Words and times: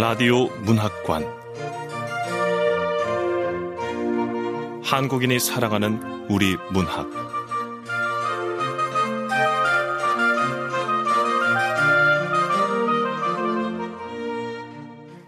라디오 0.00 0.46
문학관 0.60 1.24
한국인이 4.84 5.40
사랑하는 5.40 6.26
우리 6.30 6.56
문학 6.70 7.10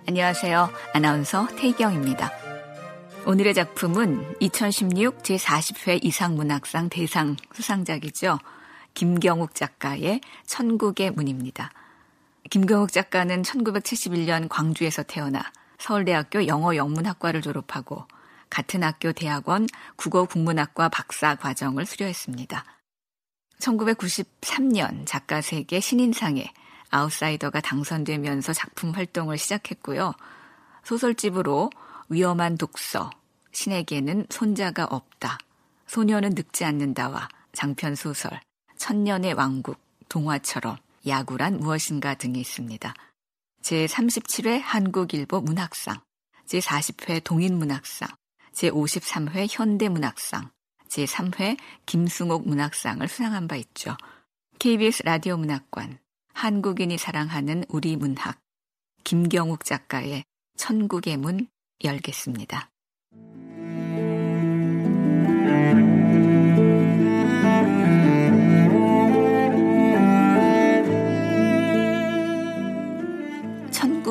안녕하세요. 0.07 0.71
아나운서 0.95 1.49
태희경입니다. 1.57 2.31
오늘의 3.27 3.55
작품은 3.55 4.37
2016 4.39 5.25
제40회 5.25 6.05
이상문학상 6.05 6.91
대상 6.91 7.35
수상작이죠. 7.55 8.39
김경욱 8.95 9.57
작가의 9.57 10.21
천국의 10.47 11.11
문입니다. 11.11 11.73
김경욱 12.51 12.91
작가는 12.91 13.43
1971년 13.43 14.49
광주에서 14.49 15.05
태어나 15.05 15.41
서울대학교 15.79 16.49
영어영문학과를 16.49 17.43
졸업하고 17.43 18.09
같은 18.51 18.83
학교 18.83 19.13
대학원 19.13 19.69
국어국문학과 19.95 20.89
박사 20.89 21.37
과정을 21.37 21.87
수료했습니다. 21.87 22.65
1993년 23.61 25.07
작가 25.07 25.41
세계 25.41 25.79
신인상에 25.79 26.53
아웃사이더가 26.91 27.61
당선되면서 27.61 28.53
작품 28.53 28.91
활동을 28.91 29.39
시작했고요. 29.39 30.13
소설집으로 30.83 31.71
위험한 32.09 32.59
독서, 32.59 33.11
신에게는 33.53 34.27
손자가 34.29 34.87
없다, 34.87 35.39
소녀는 35.87 36.31
늙지 36.31 36.65
않는다와 36.65 37.29
장편 37.53 37.95
소설, 37.95 38.41
천년의 38.77 39.35
왕국, 39.35 39.79
동화처럼 40.09 40.79
야구란 41.07 41.59
무엇인가 41.59 42.15
등이 42.15 42.41
있습니다. 42.41 42.95
제37회 43.63 44.61
한국일보 44.63 45.41
문학상, 45.41 46.01
제40회 46.47 47.23
동인문학상, 47.25 48.09
제53회 48.55 49.47
현대문학상, 49.51 50.51
제3회 50.89 51.57
김승옥 51.87 52.47
문학상을 52.49 53.07
수상한 53.09 53.49
바 53.49 53.57
있죠. 53.57 53.97
KBS 54.59 55.05
라디오 55.05 55.37
문학관, 55.37 55.99
한국인이 56.35 56.99
사랑하는 56.99 57.65
우리 57.69 57.97
문학, 57.97 58.39
김경욱 59.05 59.65
작가의 59.65 60.25
천국의 60.57 61.17
문 61.17 61.49
열겠습니다. 61.83 62.71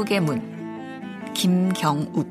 천국의 0.10 0.20
문, 0.22 1.34
김경욱. 1.36 2.28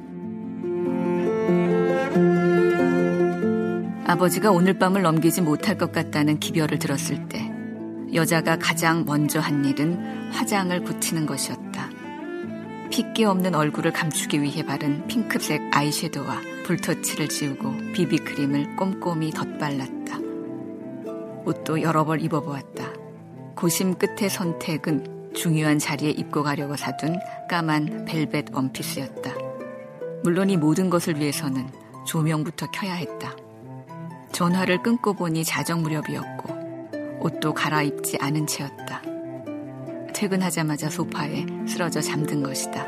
아버지가 4.04 4.50
오늘 4.50 4.78
밤을 4.78 5.02
넘기지 5.02 5.42
못할 5.42 5.78
것 5.78 5.92
같다는 5.92 6.40
기별을 6.40 6.80
들었을 6.80 7.28
때, 7.28 7.50
여자가 8.12 8.58
가장 8.58 9.04
먼저 9.06 9.38
한 9.38 9.64
일은 9.64 10.32
화장을 10.32 10.82
굳히는 10.82 11.26
것이었다. 11.26 11.88
핏기 12.90 13.24
없는 13.24 13.54
얼굴을 13.54 13.92
감추기 13.92 14.42
위해 14.42 14.64
바른 14.64 15.06
핑크색 15.06 15.70
아이섀도우와 15.72 16.40
볼터치를 16.66 17.28
지우고 17.28 17.72
비비크림을 17.94 18.76
꼼꼼히 18.76 19.30
덧발랐다. 19.30 20.18
옷도 21.44 21.80
여러 21.80 22.04
벌 22.04 22.20
입어보았다. 22.22 22.92
고심 23.54 23.94
끝의 23.94 24.30
선택은 24.30 25.17
중요한 25.34 25.78
자리에 25.78 26.10
입고 26.10 26.42
가려고 26.42 26.76
사둔 26.76 27.18
까만 27.48 28.04
벨벳 28.06 28.46
원피스였다. 28.52 29.32
물론 30.22 30.50
이 30.50 30.56
모든 30.56 30.90
것을 30.90 31.18
위해서는 31.18 31.68
조명부터 32.06 32.70
켜야 32.70 32.94
했다. 32.94 33.34
전화를 34.32 34.82
끊고 34.82 35.14
보니 35.14 35.44
자정 35.44 35.82
무렵이었고 35.82 37.18
옷도 37.20 37.54
갈아입지 37.54 38.18
않은 38.20 38.46
채였다. 38.46 39.02
퇴근하자마자 40.12 40.90
소파에 40.90 41.46
쓰러져 41.66 42.00
잠든 42.00 42.42
것이다. 42.42 42.86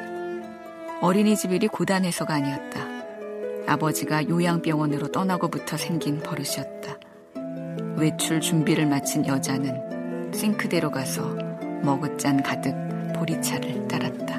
어린이집 1.00 1.52
일이 1.52 1.68
고단해서가 1.68 2.34
아니었다. 2.34 2.80
아버지가 3.66 4.28
요양병원으로 4.28 5.12
떠나고부터 5.12 5.76
생긴 5.76 6.20
버릇이었다. 6.20 6.98
외출 7.96 8.40
준비를 8.40 8.86
마친 8.86 9.26
여자는 9.26 10.32
싱크대로 10.32 10.90
가서 10.90 11.49
머그잔 11.82 12.42
가득 12.42 12.74
보리차를 13.14 13.88
따랐다. 13.88 14.38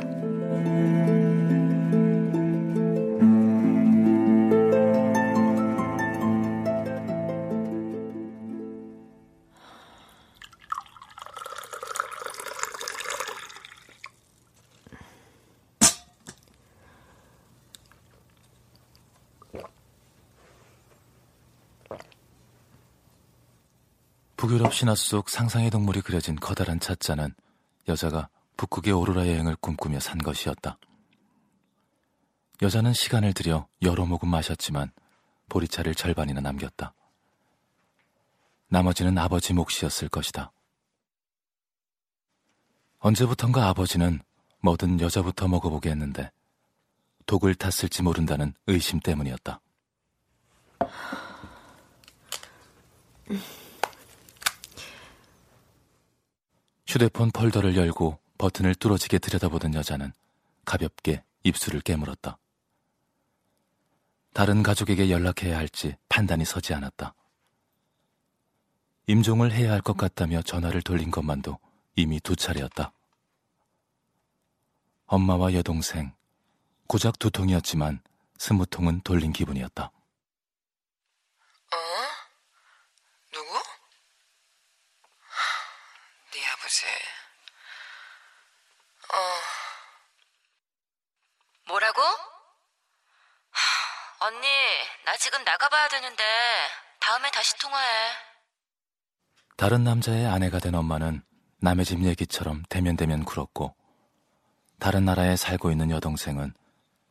북유럽 24.52 24.74
신화 24.74 24.96
속 24.96 25.30
상상의 25.30 25.70
동물이 25.70 26.02
그려진 26.02 26.36
커다란 26.36 26.78
찻잔은 26.78 27.34
여자가 27.88 28.28
북극의 28.58 28.92
오로라 28.92 29.26
여행을 29.30 29.56
꿈꾸며 29.56 30.02
산 30.02 30.18
것이었다. 30.18 30.78
여자는 32.62 32.92
시간을 32.92 33.34
들여 33.34 33.70
여러 33.82 34.06
모금 34.06 34.28
마셨지만 34.28 34.92
보리차를 35.48 35.96
절반이나 35.96 36.42
남겼다. 36.42 36.94
나머지는 38.68 39.18
아버지 39.18 39.54
몫이었을 39.54 40.10
것이다. 40.10 40.52
언제부턴가 43.00 43.70
아버지는 43.70 44.20
뭐든 44.60 45.00
여자부터 45.00 45.48
먹어보게 45.48 45.92
했는데 45.92 46.30
독을 47.26 47.56
탔을지 47.56 48.04
모른다는 48.04 48.54
의심 48.68 49.00
때문이었다. 49.00 49.62
휴대폰 56.92 57.32
폴더를 57.32 57.78
열고 57.78 58.20
버튼을 58.38 58.76
뚫어지게 58.76 59.20
들여다보던 59.20 59.76
여자는 59.76 60.12
가볍게 60.66 61.24
입술을 61.44 61.80
깨물었다. 61.80 62.38
다른 64.34 64.62
가족에게 64.62 65.10
연락해야 65.10 65.58
할지 65.58 65.96
판단이 66.10 66.44
서지 66.44 66.74
않았다. 66.74 67.14
임종을 69.08 69.54
해야 69.54 69.72
할 69.72 69.82
것 69.82 69.96
같다며 69.96 70.42
전화를 70.42 70.82
돌린 70.82 71.12
것만도 71.12 71.60
이미 71.96 72.20
두 72.20 72.36
차례였다. 72.36 72.92
엄마와 75.06 75.54
여동생, 75.54 76.14
고작 76.88 77.20
두 77.20 77.32
통이었지만 77.32 78.02
스무 78.38 78.66
통은 78.66 79.00
돌린 79.06 79.32
기분이었다. 79.32 79.86
어? 79.86 81.78
누구? 83.32 83.54
네 86.34 86.48
아버지. 86.48 86.86
어. 89.14 89.18
뭐라고? 91.68 92.02
하, 93.52 94.21
언니, 94.32 94.48
나 95.06 95.18
지금 95.18 95.44
나가봐야 95.44 95.90
되는데 95.90 96.24
다음에 97.02 97.30
다시 97.32 97.58
통화해. 97.58 97.88
다른 99.58 99.84
남자의 99.84 100.26
아내가 100.26 100.60
된 100.60 100.74
엄마는 100.74 101.22
남의 101.60 101.84
집 101.84 102.02
얘기처럼 102.02 102.64
대면대면 102.70 103.26
굴었고 103.26 103.76
다른 104.80 105.04
나라에 105.04 105.36
살고 105.36 105.70
있는 105.70 105.92
여동생은 105.92 106.54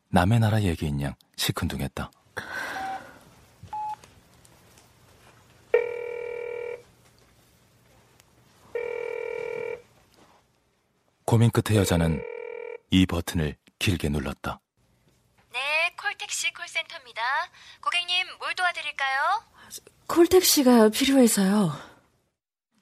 남의 0.09 0.41
나라 0.41 0.63
얘기인 0.63 1.03
양 1.03 1.15
시큰둥했다. 1.37 2.11
고민 11.27 11.51
끝에 11.51 11.77
여자는 11.79 12.25
이 12.91 13.05
버튼을 13.05 13.57
길게 13.79 14.09
눌렀다. 14.09 14.61
네, 15.91 15.97
콜택시 15.97 16.53
콜센터입니다. 16.53 17.23
고객님, 17.81 18.39
뭘 18.39 18.55
도와드릴까요? 18.55 19.45
콜택시가 20.07 20.89
필요해서요. 20.91 21.73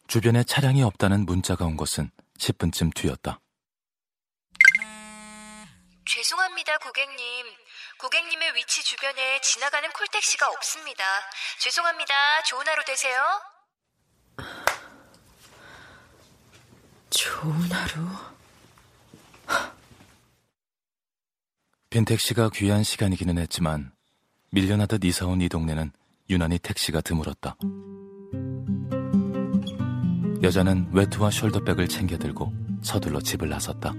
주변에 0.06 0.44
차량이 0.44 0.82
없다는 0.82 1.24
문자가 1.24 1.64
온 1.64 1.76
것은 1.76 2.10
10분쯤 2.38 2.94
뒤였다. 2.94 3.40
죄송합니다, 6.06 6.78
고객님. 6.78 7.46
고객님의 7.98 8.54
위치 8.54 8.82
주변에 8.82 9.40
지나가는 9.40 9.90
콜택시가 9.90 10.48
없습니다. 10.50 11.04
죄송합니다. 11.60 12.42
좋은 12.44 12.66
하루 12.66 12.84
되세요. 12.84 13.40
좋은 17.10 17.72
하루. 17.72 18.08
빈 21.98 22.04
택시가 22.04 22.48
귀한 22.54 22.84
시간이기는 22.84 23.38
했지만 23.38 23.90
밀려나듯 24.52 25.04
이사온 25.04 25.40
이 25.40 25.48
동네는 25.48 25.90
유난히 26.30 26.60
택시가 26.60 27.00
드물었다. 27.00 27.56
여자는 30.40 30.90
외투와 30.92 31.30
숄더백을 31.30 31.90
챙겨 31.90 32.16
들고 32.16 32.52
서둘러 32.82 33.20
집을 33.20 33.48
나섰다. 33.48 33.94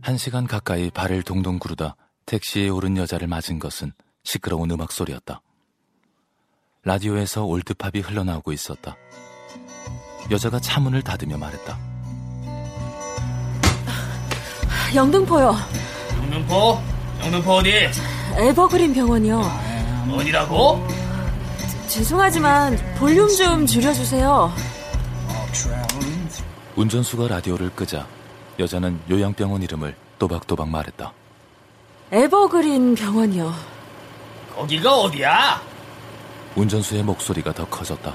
한 0.00 0.16
시간 0.16 0.48
가까이 0.48 0.90
발을 0.90 1.22
동동 1.22 1.60
구르다 1.60 1.94
택시에 2.26 2.68
오른 2.70 2.96
여자를 2.96 3.28
맞은 3.28 3.60
것은 3.60 3.92
시끄러운 4.24 4.68
음악 4.72 4.90
소리였다. 4.90 5.40
라디오에서 6.82 7.44
올드팝이 7.44 8.00
흘러나오고 8.00 8.50
있었다. 8.50 8.96
여자가 10.30 10.60
차문을 10.60 11.02
닫으며 11.02 11.38
말했다. 11.38 11.78
영등포요. 14.94 15.56
영등포? 16.22 16.82
영등포 17.22 17.52
어디? 17.56 17.72
에버그린 18.36 18.94
병원이요. 18.94 19.42
어디라고? 20.12 20.86
죄송하지만 21.88 22.76
볼륨 22.98 23.28
좀 23.28 23.66
줄여주세요. 23.66 24.52
운전수가 26.76 27.28
라디오를 27.28 27.70
끄자 27.70 28.06
여자는 28.58 29.00
요양병원 29.10 29.62
이름을 29.62 29.94
또박또박 30.18 30.68
말했다. 30.68 31.12
에버그린 32.12 32.94
병원이요. 32.94 33.52
거기가 34.54 34.96
어디야? 34.96 35.60
운전수의 36.56 37.02
목소리가 37.02 37.52
더 37.52 37.66
커졌다. 37.66 38.14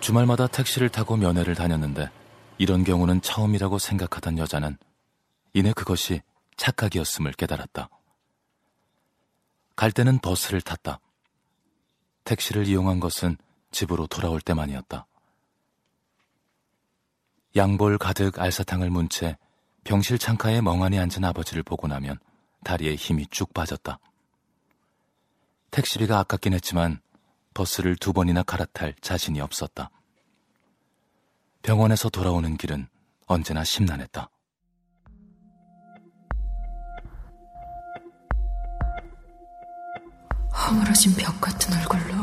주말마다 0.00 0.46
택시를 0.46 0.88
타고 0.88 1.16
면회를 1.16 1.54
다녔는데 1.54 2.10
이런 2.58 2.84
경우는 2.84 3.20
처음이라고 3.22 3.78
생각하던 3.78 4.38
여자는 4.38 4.78
이내 5.52 5.72
그것이 5.72 6.22
착각이었음을 6.56 7.32
깨달았다. 7.32 7.88
갈 9.74 9.92
때는 9.92 10.18
버스를 10.20 10.60
탔다. 10.62 11.00
택시를 12.24 12.66
이용한 12.66 13.00
것은 13.00 13.36
집으로 13.72 14.06
돌아올 14.06 14.40
때만이었다. 14.40 15.06
양볼 17.56 17.98
가득 17.98 18.38
알사탕을 18.38 18.90
문 18.90 19.08
채 19.08 19.36
병실 19.84 20.18
창가에 20.18 20.60
멍하니 20.60 20.98
앉은 20.98 21.24
아버지를 21.24 21.62
보고 21.62 21.86
나면 21.86 22.18
다리에 22.64 22.96
힘이 22.96 23.26
쭉 23.30 23.54
빠졌다. 23.54 23.98
택시비가 25.70 26.18
아깝긴 26.20 26.54
했지만 26.54 27.00
버스를 27.56 27.96
두 27.96 28.12
번이나 28.12 28.42
갈아탈 28.42 28.94
자신이 29.00 29.40
없었다. 29.40 29.90
병원에서 31.62 32.10
돌아오는 32.10 32.54
길은 32.58 32.86
언제나 33.26 33.64
심란했다. 33.64 34.28
허물어진 40.54 41.14
벽 41.14 41.40
같은 41.40 41.72
얼굴로 41.78 42.14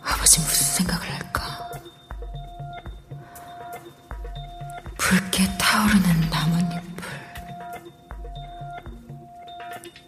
아버지 0.00 0.40
무슨 0.40 0.84
생각을 0.84 1.12
할까? 1.12 1.70
붉게 4.96 5.44
타오르는 5.58 6.30
나뭇잎을 6.30 7.04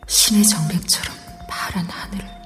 신의 0.06 0.44
정백처럼 0.44 1.14
파란 1.46 1.84
하늘을 1.84 2.37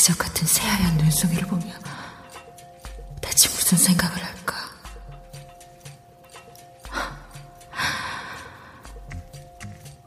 기적 0.00 0.16
같은 0.16 0.46
새하얀 0.46 0.96
눈송이를 0.96 1.46
보며 1.46 1.66
대체 3.20 3.50
무슨 3.50 3.76
생각을 3.76 4.16
할까? 4.24 4.56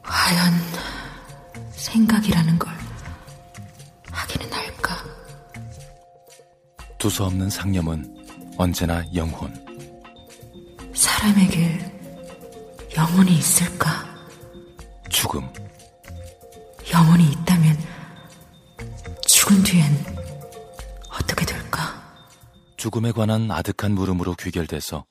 과연 0.02 0.52
생각이라는 1.70 2.58
걸 2.58 2.74
하기는 4.10 4.52
할까? 4.52 5.04
두서없는 6.98 7.48
상념은 7.48 8.26
언제나 8.58 9.04
영혼. 9.14 9.54
사람에게 10.92 11.78
영혼이 12.96 13.38
있을까? 13.38 14.04
죽음. 15.08 15.48
죽음에 22.84 23.12
관한 23.12 23.50
아득한 23.50 23.92
물음으로 23.92 24.34
귀결돼서 24.34 25.06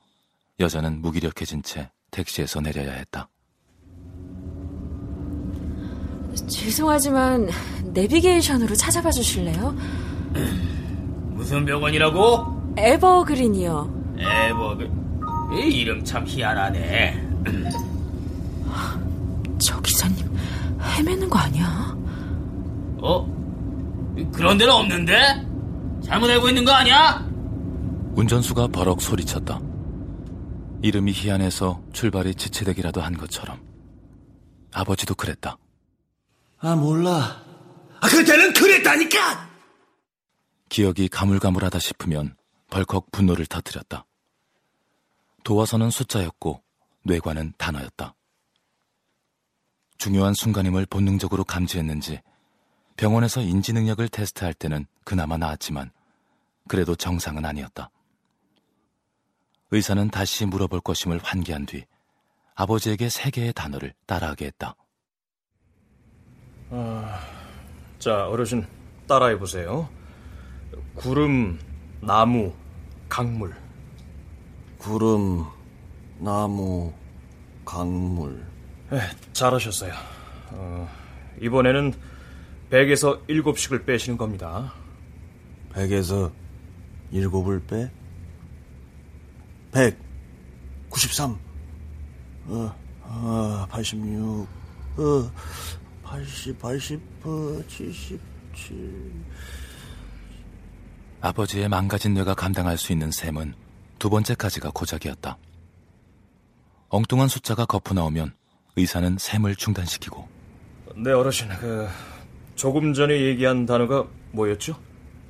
여자는 0.60 1.02
무기력해진 1.02 1.64
채 1.64 1.90
택시에서 2.12 2.62
내려야 2.62 2.92
했다. 2.92 3.30
죄송하지만 6.48 7.50
내비게이션으로 7.86 8.76
찾아봐 8.76 9.10
주실래요? 9.10 9.76
무슨 11.34 11.66
병원이라고? 11.66 12.76
에버그린이요. 12.78 14.18
에버, 14.20 14.78
그, 14.78 15.60
이 15.60 15.80
이름 15.80 16.04
참 16.04 16.28
희한하네. 16.28 17.28
저 19.58 19.82
기사님 19.82 20.32
헤매는 20.80 21.28
거 21.28 21.40
아니야? 21.40 21.98
어? 23.00 23.26
그런 24.32 24.60
데는 24.60 24.72
없는데? 24.72 25.44
잘못 26.06 26.30
알고 26.30 26.50
있는 26.50 26.66
거 26.66 26.72
아니야? 26.72 27.33
운전수가 28.16 28.68
버럭 28.68 29.02
소리쳤다. 29.02 29.60
이름이 30.84 31.12
희한해서 31.14 31.82
출발이 31.94 32.36
지체되기라도 32.36 33.02
한 33.02 33.18
것처럼. 33.18 33.60
아버지도 34.72 35.16
그랬다. 35.16 35.58
아, 36.60 36.76
몰라. 36.76 37.44
아, 38.00 38.08
그때는 38.08 38.54
그랬다니까! 38.54 39.50
기억이 40.70 41.08
가물가물하다 41.08 41.80
싶으면 41.80 42.36
벌컥 42.70 43.12
분노를 43.12 43.46
터뜨렸다. 43.46 44.06
도화선은 45.44 45.90
숫자였고 45.90 46.62
뇌관은 47.06 47.54
단어였다. 47.58 48.16
중요한 49.98 50.34
순간임을 50.34 50.86
본능적으로 50.86 51.44
감지했는지 51.44 52.22
병원에서 52.96 53.42
인지 53.42 53.74
능력을 53.74 54.08
테스트할 54.10 54.54
때는 54.54 54.86
그나마 55.04 55.38
나았지만 55.38 55.92
그래도 56.68 56.96
정상은 56.96 57.46
아니었다. 57.46 57.90
의사는 59.74 60.08
다시 60.10 60.46
물어볼 60.46 60.82
것임을 60.82 61.20
환기한 61.24 61.66
뒤 61.66 61.84
아버지에게 62.54 63.10
세 63.10 63.32
개의 63.32 63.54
단어를 63.54 63.96
따라하게 64.06 64.46
했다. 64.46 64.76
자, 67.98 68.28
어르신 68.28 68.68
따라해 69.08 69.40
보세요. 69.40 69.90
구름, 70.94 71.60
나무, 72.02 72.54
강물. 73.10 73.56
구름, 74.78 75.44
나무, 76.20 76.94
강물. 77.66 78.46
네, 78.92 79.00
잘하셨어요. 79.34 79.92
어, 80.52 80.88
이번에는 81.42 81.94
100에서 82.70 83.26
7씩을 83.26 83.88
빼시는 83.88 84.20
겁니다. 84.20 84.72
100에서 85.72 86.32
7을 87.12 87.68
빼? 87.68 88.03
100, 89.74 89.98
93, 90.90 91.40
어, 92.48 92.76
어, 93.02 93.68
86, 93.72 94.48
어, 94.98 95.32
80, 96.04 96.60
80, 96.60 97.02
어, 97.24 97.64
77. 97.68 98.20
아버지의 101.22 101.70
망가진 101.70 102.14
뇌가 102.14 102.36
감당할 102.36 102.78
수 102.78 102.92
있는 102.92 103.10
셈은 103.10 103.56
두 103.98 104.12
번째까지가 104.12 104.72
고작이었다. 104.72 105.38
엉뚱한 106.90 107.28
숫자가 107.28 107.66
거푸 107.66 107.96
나오면 107.96 108.36
의사는 108.76 109.18
셈을 109.18 109.56
중단시키고 109.56 110.28
네, 110.98 111.12
어르신. 111.12 111.50
그 111.60 111.88
조금 112.54 112.94
전에 112.94 113.20
얘기한 113.22 113.66
단어가 113.66 114.06
뭐였죠? 114.34 114.80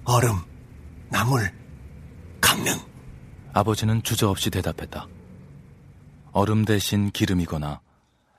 얼음, 0.03 0.35
나물, 1.09 1.49
강릉. 2.41 2.92
아버지는 3.53 4.01
주저없이 4.01 4.49
대답했다. 4.49 5.07
얼음 6.31 6.65
대신 6.65 7.11
기름이거나 7.11 7.81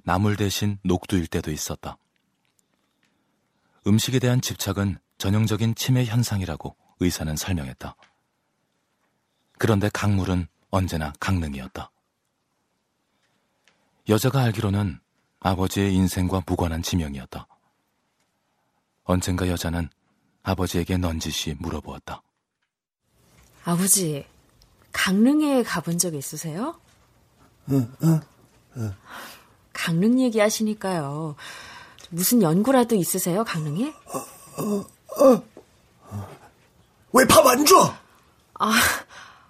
나물 0.02 0.36
대신 0.36 0.78
녹두일 0.82 1.28
때도 1.28 1.52
있었다. 1.52 1.96
음식에 3.86 4.18
대한 4.18 4.40
집착은 4.40 4.98
전형적인 5.18 5.76
치매 5.76 6.04
현상이라고 6.04 6.76
의사는 6.98 7.36
설명했다. 7.36 7.94
그런데 9.56 9.88
강물은 9.92 10.48
언제나 10.70 11.12
강릉이었다. 11.20 11.92
여자가 14.08 14.42
알기로는 14.42 14.98
아버지의 15.38 15.94
인생과 15.94 16.42
무관한 16.44 16.82
지명이었다. 16.82 17.46
언젠가 19.04 19.48
여자는 19.48 19.88
아버지에게 20.42 20.96
넌지시 20.96 21.54
물어보았다. 21.60 22.20
아버지, 23.64 24.26
강릉에 24.94 25.62
가본 25.64 25.98
적 25.98 26.14
있으세요? 26.14 26.80
응, 27.70 27.92
응, 28.02 28.20
응. 28.76 28.94
강릉 29.72 30.20
얘기하시니까요. 30.20 31.34
무슨 32.10 32.40
연구라도 32.42 32.94
있으세요, 32.94 33.44
강릉에? 33.44 33.92
어, 34.06 34.62
어, 34.62 34.86
어. 35.26 35.44
왜 37.12 37.24
밥 37.26 37.46
안 37.46 37.66
줘? 37.66 37.94
아, 38.60 38.72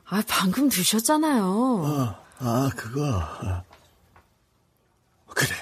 아, 0.07 0.23
방금 0.27 0.69
드셨잖아요. 0.71 1.45
어, 1.45 2.25
아, 2.39 2.71
그거. 2.75 3.23
그래. 5.35 5.55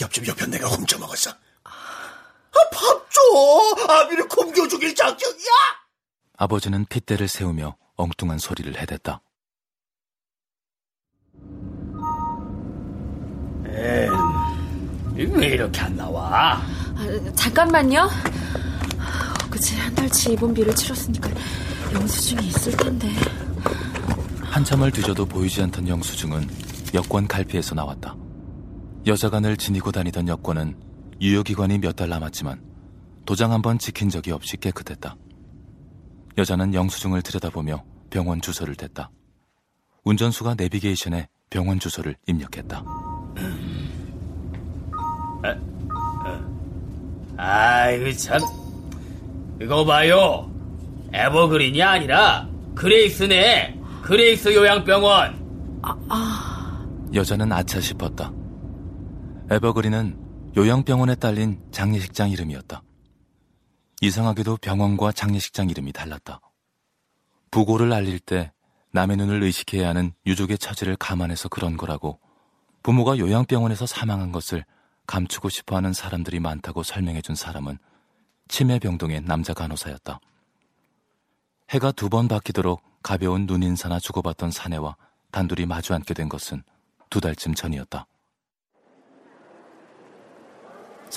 옆집 0.00 0.26
옆편 0.28 0.50
내가 0.50 0.66
훔쳐 0.68 0.98
먹었어. 0.98 1.30
아, 1.64 1.70
밥 2.72 3.10
줘! 3.10 3.92
아비를 3.92 4.28
굶겨 4.28 4.66
죽일 4.68 4.94
작정이야! 4.94 5.50
아버지는 6.38 6.86
핏대를 6.86 7.28
세우며 7.28 7.76
엉뚱한 7.98 8.38
소리를 8.38 8.74
해댔다. 8.80 9.20
왜 15.14 15.46
이렇게 15.48 15.80
안 15.80 15.96
나와? 15.96 16.54
아, 16.96 17.32
잠깐만요. 17.34 18.08
그치, 19.50 19.76
한 19.76 19.94
달치 19.94 20.32
입원비를 20.32 20.74
치렀으니까 20.74 21.28
영수증이 21.92 22.46
있을 22.48 22.76
텐데. 22.76 23.08
한참을 24.42 24.90
뒤져도 24.92 25.26
보이지 25.26 25.62
않던 25.62 25.88
영수증은 25.88 26.48
여권 26.94 27.26
갈피에서 27.26 27.74
나왔다. 27.74 28.16
여자가 29.06 29.40
늘 29.40 29.56
지니고 29.56 29.90
다니던 29.92 30.28
여권은 30.28 30.76
유효기간이 31.20 31.78
몇 31.78 31.96
달 31.96 32.08
남았지만 32.08 32.62
도장 33.26 33.52
한 33.52 33.62
번 33.62 33.78
지킨 33.78 34.08
적이 34.08 34.32
없이 34.32 34.56
깨끗했다. 34.56 35.16
여자는 36.38 36.72
영수증을 36.72 37.20
들여다보며 37.22 37.82
병원 38.10 38.40
주소를 38.40 38.76
댔다. 38.76 39.10
운전수가 40.04 40.54
내비게이션에 40.56 41.26
병원 41.50 41.80
주소를 41.80 42.14
입력했다. 42.28 42.84
아이고 47.36 48.12
참. 48.12 48.40
이거 49.60 49.84
봐요. 49.84 50.48
에버그린이 51.12 51.82
아니라 51.82 52.48
그레이스네. 52.76 53.80
그레이스 54.02 54.54
요양병원. 54.54 55.80
아, 55.82 55.96
아. 56.08 56.86
여자는 57.12 57.50
아차 57.50 57.80
싶었다. 57.80 58.32
에버그린은 59.50 60.16
요양병원에 60.56 61.16
딸린 61.16 61.60
장례식장 61.72 62.30
이름이었다 62.30 62.82
이상하게도 64.00 64.58
병원과 64.58 65.12
장례식장 65.12 65.70
이름이 65.70 65.92
달랐다 65.92 66.40
부고를 67.50 67.92
알릴 67.92 68.20
때 68.20 68.52
남의 68.92 69.16
눈을 69.16 69.42
의식해야 69.42 69.88
하는 69.88 70.12
유족의 70.26 70.58
처지를 70.58 70.96
감안해서 70.96 71.48
그런 71.48 71.76
거라고 71.76 72.20
부모가 72.82 73.18
요양병원에서 73.18 73.86
사망한 73.86 74.32
것을 74.32 74.64
감추고 75.06 75.48
싶어 75.48 75.76
하는 75.76 75.92
사람들이 75.92 76.40
많다고 76.40 76.82
설명해 76.82 77.22
준 77.22 77.34
사람은 77.34 77.78
치매병동의 78.48 79.22
남자 79.22 79.52
간호사였다. 79.52 80.20
해가 81.70 81.92
두 81.92 82.08
번 82.08 82.28
바뀌도록 82.28 82.82
가벼운 83.02 83.46
눈인사나 83.46 83.98
주고받던 84.00 84.50
사내와 84.50 84.96
단둘이 85.32 85.66
마주 85.66 85.92
앉게 85.94 86.14
된 86.14 86.28
것은 86.28 86.62
두 87.10 87.20
달쯤 87.20 87.54
전이었다. 87.54 88.06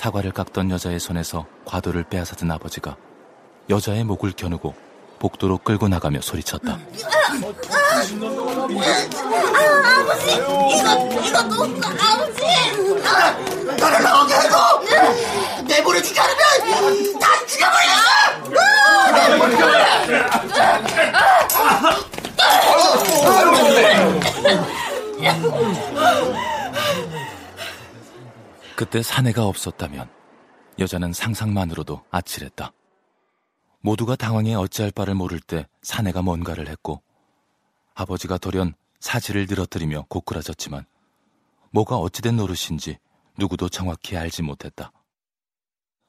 사과를 0.02 0.32
깎던 0.32 0.72
여자의 0.72 0.98
손에서 0.98 1.46
과도를 1.64 2.02
빼앗아든 2.02 2.50
아버지가 2.50 2.96
여자의 3.70 4.02
목을 4.02 4.32
겨누고 4.32 4.74
복도로 5.20 5.58
끌고 5.58 5.86
나가며 5.86 6.20
소리쳤다. 6.20 6.72
아, 6.72 6.78
아버지, 10.00 10.32
이거, 10.32 11.08
이거 11.22 11.42
너무, 11.42 11.80
아버지! 11.84 12.42
나를 13.80 14.02
나오게 14.02 14.34
해도! 14.34 14.56
내보내주지 15.68 16.18
않으면 16.18 17.20
다 17.20 17.28
죽여버려! 17.46 17.92
그때 28.82 29.00
사내가 29.00 29.46
없었다면 29.46 30.10
여자는 30.80 31.12
상상만으로도 31.12 32.02
아찔했다. 32.10 32.72
모두가 33.80 34.16
당황해 34.16 34.56
어찌할 34.56 34.90
바를 34.90 35.14
모를 35.14 35.38
때 35.38 35.68
사내가 35.82 36.20
뭔가를 36.20 36.66
했고 36.66 37.00
아버지가 37.94 38.38
돌연 38.38 38.74
사지를 38.98 39.46
늘어뜨리며 39.48 40.06
고꾸라졌지만 40.08 40.84
뭐가 41.70 41.96
어찌된 41.98 42.34
노릇인지 42.34 42.98
누구도 43.38 43.68
정확히 43.68 44.16
알지 44.16 44.42
못했다. 44.42 44.90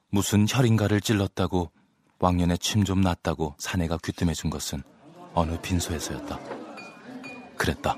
무슨 0.10 0.48
혈인가를 0.50 1.00
찔렀다고 1.00 1.70
왕년에 2.18 2.58
침 2.58 2.86
좀 2.86 3.02
났다고 3.02 3.54
사내가 3.60 4.00
귀뜸해 4.04 4.34
준 4.34 4.50
것은 4.50 4.82
어느 5.36 5.62
빈소에서였다. 5.62 6.40
그랬다. 7.56 7.96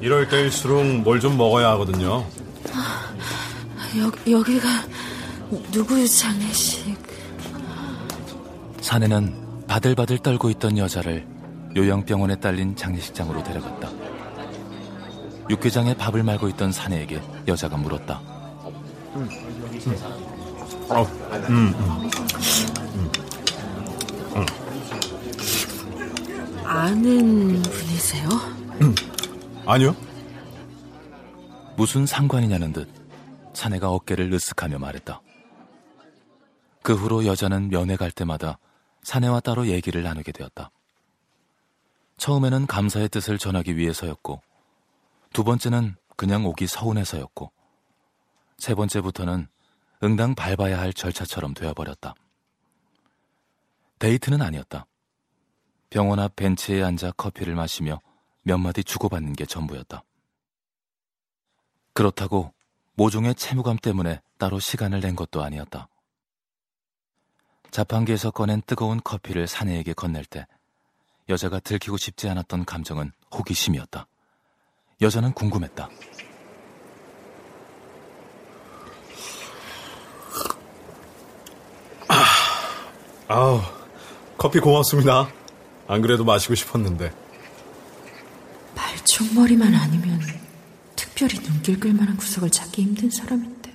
이럴 0.00 0.28
때일수록 0.28 0.84
뭘 1.02 1.20
좀 1.20 1.36
먹어야 1.36 1.70
하거든요. 1.70 2.26
여, 3.98 4.30
여기가 4.30 4.68
누구의 5.72 6.08
장례식? 6.08 6.96
사내는 8.80 9.64
바들바들 9.66 10.18
떨고 10.18 10.50
있던 10.50 10.76
여자를 10.78 11.26
요양병원에 11.74 12.36
딸린 12.40 12.76
장례식장으로 12.76 13.42
데려갔다. 13.42 13.90
육개장에 15.48 15.94
밥을 15.96 16.22
말고 16.22 16.48
있던 16.50 16.72
사내에게 16.72 17.20
여자가 17.48 17.76
물었다. 17.76 18.20
음. 19.14 19.28
어, 20.88 21.02
음, 21.48 21.74
음. 24.36 24.46
아는 26.66 27.62
분이세요? 27.62 28.28
아니요. 29.66 29.94
무슨 31.76 32.06
상관이냐는 32.06 32.72
듯 32.72 32.88
사내가 33.52 33.90
어깨를 33.90 34.30
으쓱하며 34.30 34.78
말했다. 34.78 35.20
그 36.82 36.94
후로 36.94 37.24
여자는 37.26 37.68
면회 37.70 37.96
갈 37.96 38.10
때마다 38.10 38.58
사내와 39.02 39.40
따로 39.40 39.68
얘기를 39.68 40.02
나누게 40.02 40.32
되었다. 40.32 40.70
처음에는 42.16 42.66
감사의 42.66 43.08
뜻을 43.10 43.38
전하기 43.38 43.76
위해서였고, 43.76 44.40
두 45.32 45.44
번째는 45.44 45.96
그냥 46.16 46.46
오기 46.46 46.66
서운해서였고, 46.66 47.52
세 48.58 48.74
번째부터는 48.74 49.48
응당 50.02 50.34
밟아야 50.34 50.78
할 50.78 50.92
절차처럼 50.92 51.54
되어버렸다. 51.54 52.14
데이트는 53.98 54.42
아니었다. 54.42 54.86
병원 55.90 56.18
앞 56.18 56.36
벤치에 56.36 56.82
앉아 56.82 57.12
커피를 57.12 57.54
마시며 57.54 58.00
몇 58.42 58.58
마디 58.58 58.84
주고받는 58.84 59.34
게 59.34 59.46
전부였다. 59.46 60.04
그렇다고 61.92 62.52
모종의 62.94 63.34
채무감 63.34 63.76
때문에 63.76 64.20
따로 64.38 64.58
시간을 64.58 65.00
낸 65.00 65.16
것도 65.16 65.42
아니었다. 65.42 65.88
자판기에서 67.70 68.30
꺼낸 68.30 68.62
뜨거운 68.66 69.00
커피를 69.02 69.46
사내에게 69.46 69.92
건넬 69.92 70.24
때 70.24 70.46
여자가 71.28 71.60
들키고 71.60 71.96
싶지 71.96 72.28
않았던 72.28 72.64
감정은 72.64 73.12
호기심이었다. 73.34 74.06
여자는 75.00 75.32
궁금했다. 75.32 75.88
아, 82.08 82.24
아우, 83.28 83.60
커피 84.38 84.60
고맙습니다. 84.60 85.28
안 85.88 86.02
그래도 86.02 86.24
마시고 86.24 86.54
싶었는데. 86.54 87.12
말총머리만 88.74 89.74
아니면 89.74 90.20
특별히 90.96 91.38
눈길 91.40 91.78
끌만한 91.78 92.16
구석을 92.16 92.50
찾기 92.50 92.82
힘든 92.82 93.10
사람인데. 93.10 93.74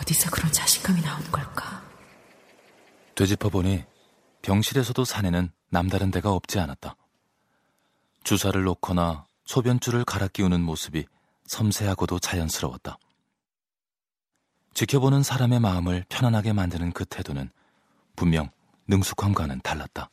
어디서 0.00 0.30
그런 0.30 0.52
자신감이 0.52 1.00
나오는 1.00 1.30
걸까? 1.30 1.82
되짚어보니 3.14 3.84
병실에서도 4.42 5.04
사내는 5.04 5.50
남다른 5.70 6.10
데가 6.10 6.32
없지 6.32 6.58
않았다. 6.58 6.96
주사를 8.24 8.62
놓거나 8.62 9.26
소변줄을 9.44 10.04
갈아 10.04 10.28
끼우는 10.28 10.60
모습이 10.60 11.06
섬세하고도 11.46 12.18
자연스러웠다. 12.18 12.98
지켜보는 14.74 15.22
사람의 15.22 15.60
마음을 15.60 16.04
편안하게 16.08 16.52
만드는 16.52 16.92
그 16.92 17.04
태도는 17.04 17.50
분명 18.18 18.50
능숙함과는 18.88 19.60
달랐다. 19.62 20.10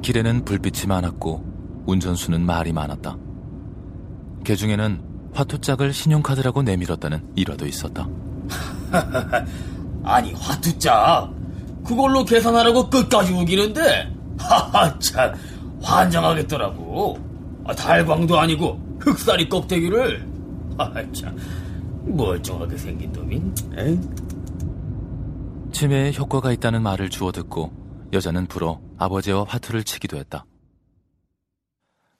길에는 0.00 0.44
불빛이 0.44 0.86
많았고 0.86 1.82
운전수는 1.86 2.46
말이 2.46 2.72
많았다. 2.72 3.16
개 4.44 4.54
중에는 4.54 5.02
화투짝을 5.34 5.92
신용카드라고 5.92 6.62
내밀었다는 6.62 7.32
일화도 7.34 7.66
있었다. 7.66 8.08
아니 10.04 10.32
화투짝 10.32 11.32
그걸로 11.84 12.24
계산하라고 12.24 12.90
끝까지 12.90 13.32
우기는데 13.32 14.14
하하 14.38 14.98
참 14.98 15.34
환장하겠더라고 15.82 17.18
아, 17.64 17.74
달광도 17.74 18.38
아니고 18.38 18.98
흑사리 19.00 19.48
껍데기를 19.48 20.26
하하 20.78 21.12
참 21.12 21.36
멀쩡하게 22.04 22.76
생긴 22.76 23.12
놈이. 23.12 23.42
치매에 25.72 26.12
효과가 26.14 26.52
있다는 26.52 26.82
말을 26.82 27.10
주워 27.10 27.30
듣고 27.30 27.72
여자는 28.12 28.46
불어 28.46 28.80
아버지와 28.96 29.44
화투를 29.44 29.84
치기도 29.84 30.16
했다. 30.16 30.46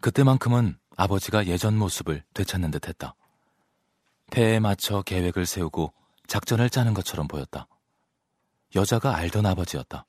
그때만큼은 0.00 0.76
아버지가 0.96 1.46
예전 1.46 1.76
모습을 1.76 2.22
되찾는 2.34 2.70
듯 2.70 2.88
했다. 2.88 3.14
패에 4.30 4.60
맞춰 4.60 5.02
계획을 5.02 5.46
세우고 5.46 5.92
작전을 6.28 6.68
짜는 6.70 6.94
것처럼 6.94 7.26
보였다. 7.26 7.66
여자가 8.76 9.16
알던 9.16 9.46
아버지였다. 9.46 10.06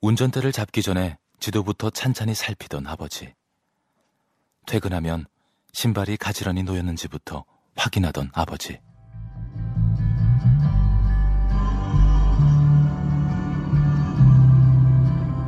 운전대를 0.00 0.52
잡기 0.52 0.82
전에 0.82 1.16
지도부터 1.38 1.90
찬찬히 1.90 2.34
살피던 2.34 2.86
아버지. 2.86 3.32
퇴근하면 4.66 5.26
신발이 5.72 6.16
가지런히 6.16 6.64
놓였는지부터 6.64 7.44
확인하던 7.76 8.30
아버지. 8.34 8.80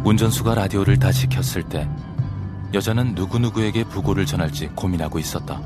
운전수가 0.05 0.55
라디오를 0.55 0.99
다시 0.99 1.27
켰을 1.27 1.69
때 1.69 1.89
여자는 2.73 3.15
누구누구에게 3.15 3.85
부고를 3.85 4.25
전할지 4.25 4.69
고민하고 4.69 5.19
있었다. 5.19 5.61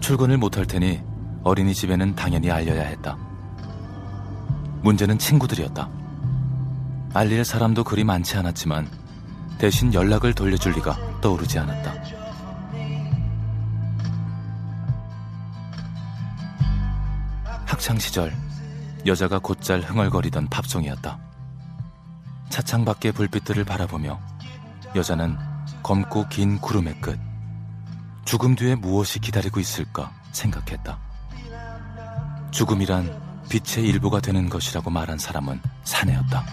출근을 0.00 0.38
못할 0.38 0.66
테니 0.66 1.13
어린이집에는 1.44 2.16
당연히 2.16 2.50
알려야 2.50 2.82
했다. 2.82 3.16
문제는 4.82 5.18
친구들이었다. 5.18 5.88
알릴 7.12 7.44
사람도 7.44 7.84
그리 7.84 8.02
많지 8.02 8.36
않았지만 8.36 8.88
대신 9.58 9.94
연락을 9.94 10.34
돌려줄 10.34 10.72
리가 10.72 11.20
떠오르지 11.20 11.58
않았다. 11.58 11.94
학창 17.64 17.98
시절 17.98 18.34
여자가 19.06 19.38
곧잘 19.38 19.80
흥얼거리던 19.80 20.48
팝송이었다. 20.48 21.18
차창 22.48 22.84
밖의 22.84 23.12
불빛들을 23.12 23.64
바라보며 23.64 24.18
여자는 24.96 25.36
검고 25.82 26.28
긴 26.28 26.60
구름의 26.60 27.00
끝, 27.00 27.18
죽음 28.24 28.54
뒤에 28.54 28.74
무엇이 28.74 29.18
기다리고 29.18 29.60
있을까 29.60 30.12
생각했다. 30.32 31.03
죽음이란 32.54 33.42
빛의 33.48 33.84
일부가 33.84 34.20
되는 34.20 34.48
것이라고 34.48 34.88
말한 34.88 35.18
사람은 35.18 35.60
사내였다. 35.82 36.44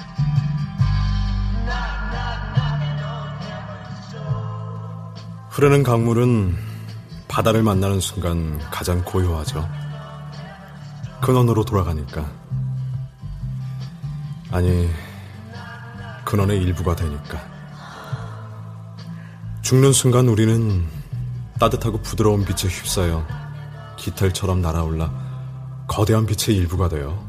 흐르는 5.52 5.84
강물은 5.84 6.58
바다를 7.28 7.62
만나는 7.62 8.00
순간 8.00 8.58
가장 8.72 9.04
고요하죠. 9.06 9.70
근원으로 11.22 11.64
돌아가니까. 11.66 12.26
아니, 14.50 14.90
근원의 16.26 16.64
일부가 16.64 16.96
되니까. 16.96 17.40
죽는 19.62 19.94
순간 19.94 20.28
우리는 20.28 20.84
따뜻하고 21.60 22.02
부드러운 22.02 22.44
빛에 22.44 22.68
휩싸여 22.68 23.24
깃털처럼 23.98 24.64
날아올라 24.64 25.31
거대한 25.92 26.26
빛의 26.26 26.56
일부가 26.56 26.88
되어 26.88 27.22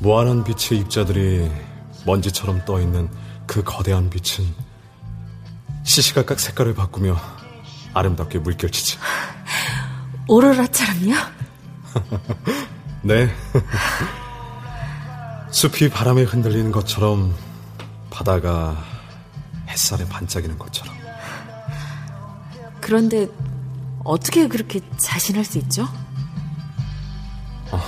무한한 0.00 0.44
빛의 0.44 0.82
입자들이 0.82 1.50
먼지처럼 2.04 2.66
떠있는 2.66 3.08
그 3.46 3.62
거대한 3.64 4.10
빛은 4.10 4.46
시시각각 5.82 6.38
색깔을 6.38 6.74
바꾸며 6.74 7.18
아름답게 7.94 8.38
물결치지. 8.40 8.98
오로라처럼요? 10.28 11.14
네. 13.00 13.30
숲이 15.52 15.88
바람에 15.88 16.24
흔들리는 16.24 16.70
것처럼 16.70 17.34
바다가 18.10 18.76
햇살에 19.68 20.06
반짝이는 20.06 20.58
것처럼. 20.58 20.94
그런데 22.82 23.26
어떻게 24.04 24.48
그렇게 24.48 24.82
자신할 24.98 25.46
수 25.46 25.56
있죠? 25.56 25.88
어. 27.72 27.80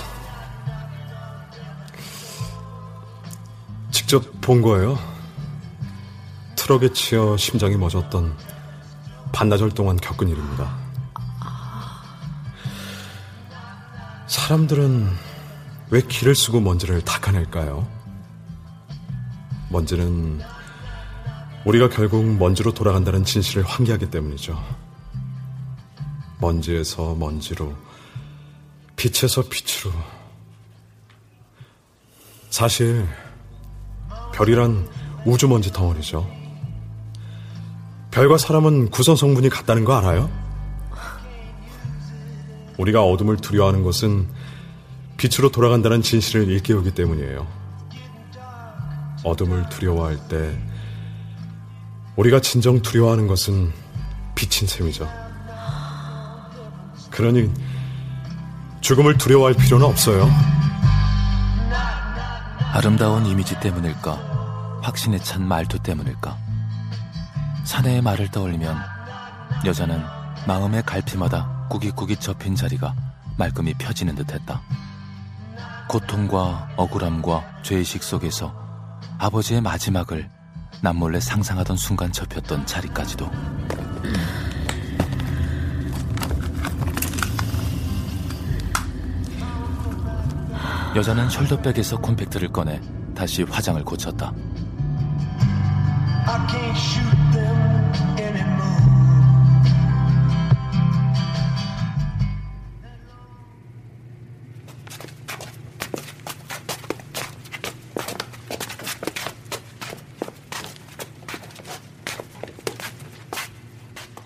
직접 3.91 4.23
본 4.41 4.61
거예요. 4.61 4.97
트럭에 6.55 6.91
치여 6.93 7.37
심장이 7.37 7.75
멎었던 7.77 8.35
반나절 9.31 9.71
동안 9.71 9.97
겪은 9.97 10.27
일입니다. 10.27 10.75
사람들은 14.27 15.09
왜 15.89 16.01
길을 16.01 16.35
쓰고 16.35 16.59
먼지를 16.59 17.01
닦아낼까요? 17.01 17.87
먼지는 19.69 20.41
우리가 21.65 21.89
결국 21.89 22.25
먼지로 22.25 22.73
돌아간다는 22.73 23.25
진실을 23.25 23.63
환기하기 23.63 24.09
때문이죠. 24.09 24.61
먼지에서 26.39 27.15
먼지로, 27.15 27.75
빛에서 28.97 29.43
빛으로. 29.47 29.93
사실, 32.49 33.07
별이란 34.33 34.89
우주먼지 35.25 35.71
덩어리죠. 35.71 36.29
별과 38.11 38.37
사람은 38.37 38.89
구성 38.89 39.15
성분이 39.15 39.49
같다는 39.49 39.85
거 39.85 39.95
알아요? 39.95 40.29
우리가 42.79 43.03
어둠을 43.03 43.37
두려워하는 43.37 43.83
것은 43.83 44.27
빛으로 45.17 45.51
돌아간다는 45.51 46.01
진실을 46.01 46.47
일깨우기 46.47 46.91
때문이에요. 46.91 47.47
어둠을 49.23 49.69
두려워할 49.69 50.27
때 50.27 50.57
우리가 52.15 52.39
진정 52.41 52.81
두려워하는 52.81 53.27
것은 53.27 53.71
빛인 54.33 54.67
셈이죠. 54.67 55.07
그러니 57.11 57.51
죽음을 58.87 59.17
두려워할 59.17 59.53
필요는 59.53 59.85
없어요. 59.85 60.29
아름다운 62.71 63.25
이미지 63.25 63.59
때문일까? 63.59 64.79
확신에 64.81 65.19
찬 65.19 65.45
말투 65.45 65.77
때문일까? 65.77 66.37
사내의 67.65 68.01
말을 68.01 68.31
떠올리면 68.31 68.77
여자는 69.65 70.01
마음의 70.47 70.83
갈피마다 70.83 71.67
꾸깃꾸깃 71.69 72.21
접힌 72.21 72.55
자리가 72.55 72.95
말끔히 73.37 73.73
펴지는 73.73 74.15
듯했다. 74.15 74.61
고통과 75.89 76.69
억울함과 76.77 77.63
죄의식 77.63 78.01
속에서 78.01 78.55
아버지의 79.17 79.59
마지막을 79.59 80.29
남몰래 80.79 81.19
상상하던 81.19 81.75
순간 81.75 82.13
접혔던 82.13 82.65
자리까지도. 82.65 83.29
여자는 90.95 91.27
숄더백에서 91.27 92.01
콤팩트를 92.01 92.51
꺼내 92.51 92.81
다시 93.15 93.43
화장을 93.43 93.83
고쳤다. 93.83 94.33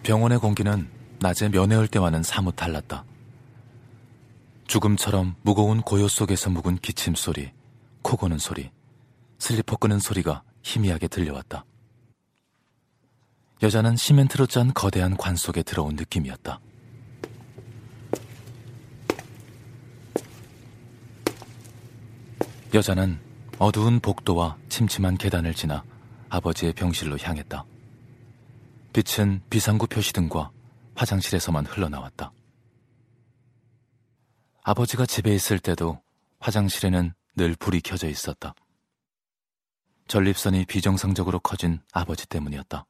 병원의 0.04 0.40
공기는 0.40 0.90
낮에 1.20 1.48
면회올 1.50 1.88
때와는 1.88 2.24
사뭇 2.24 2.56
달랐다. 2.56 3.06
죽음처럼 4.72 5.36
무거운 5.42 5.82
고요 5.82 6.08
속에서 6.08 6.50
묵은 6.50 6.78
기침 6.78 7.14
소리, 7.14 7.52
코 8.02 8.16
고는 8.16 8.38
소리, 8.38 8.72
슬리퍼 9.38 9.76
끄는 9.76 10.00
소리가 10.00 10.44
희미하게 10.64 11.10
들려왔다. 11.10 11.66
여자는 13.62 13.98
시멘트로 13.98 14.46
짠 14.46 14.74
거대한 14.74 15.18
관 15.18 15.36
속에 15.36 15.62
들어온 15.62 15.98
느낌이었다. 15.98 16.62
여자는 22.74 23.20
어두운 23.60 24.00
복도와 24.00 24.56
침침한 24.70 25.18
계단을 25.18 25.54
지나 25.54 25.84
아버지의 26.30 26.72
병실로 26.72 27.18
향했다. 27.18 27.66
빛은 28.94 29.42
비상구 29.50 29.88
표시등과 29.88 30.50
화장실에서만 30.96 31.66
흘러나왔다. 31.66 32.32
아버지가 34.64 35.06
집에 35.06 35.34
있을 35.34 35.60
때도 35.60 36.02
화장실에는 36.40 37.14
늘 37.36 37.56
불이 37.56 37.82
켜져 37.82 38.08
있었다. 38.08 38.54
전립선이 40.08 40.66
비정상적으로 40.66 41.40
커진 41.40 41.80
아버지 41.94 42.28
때문이었다. 42.28 42.86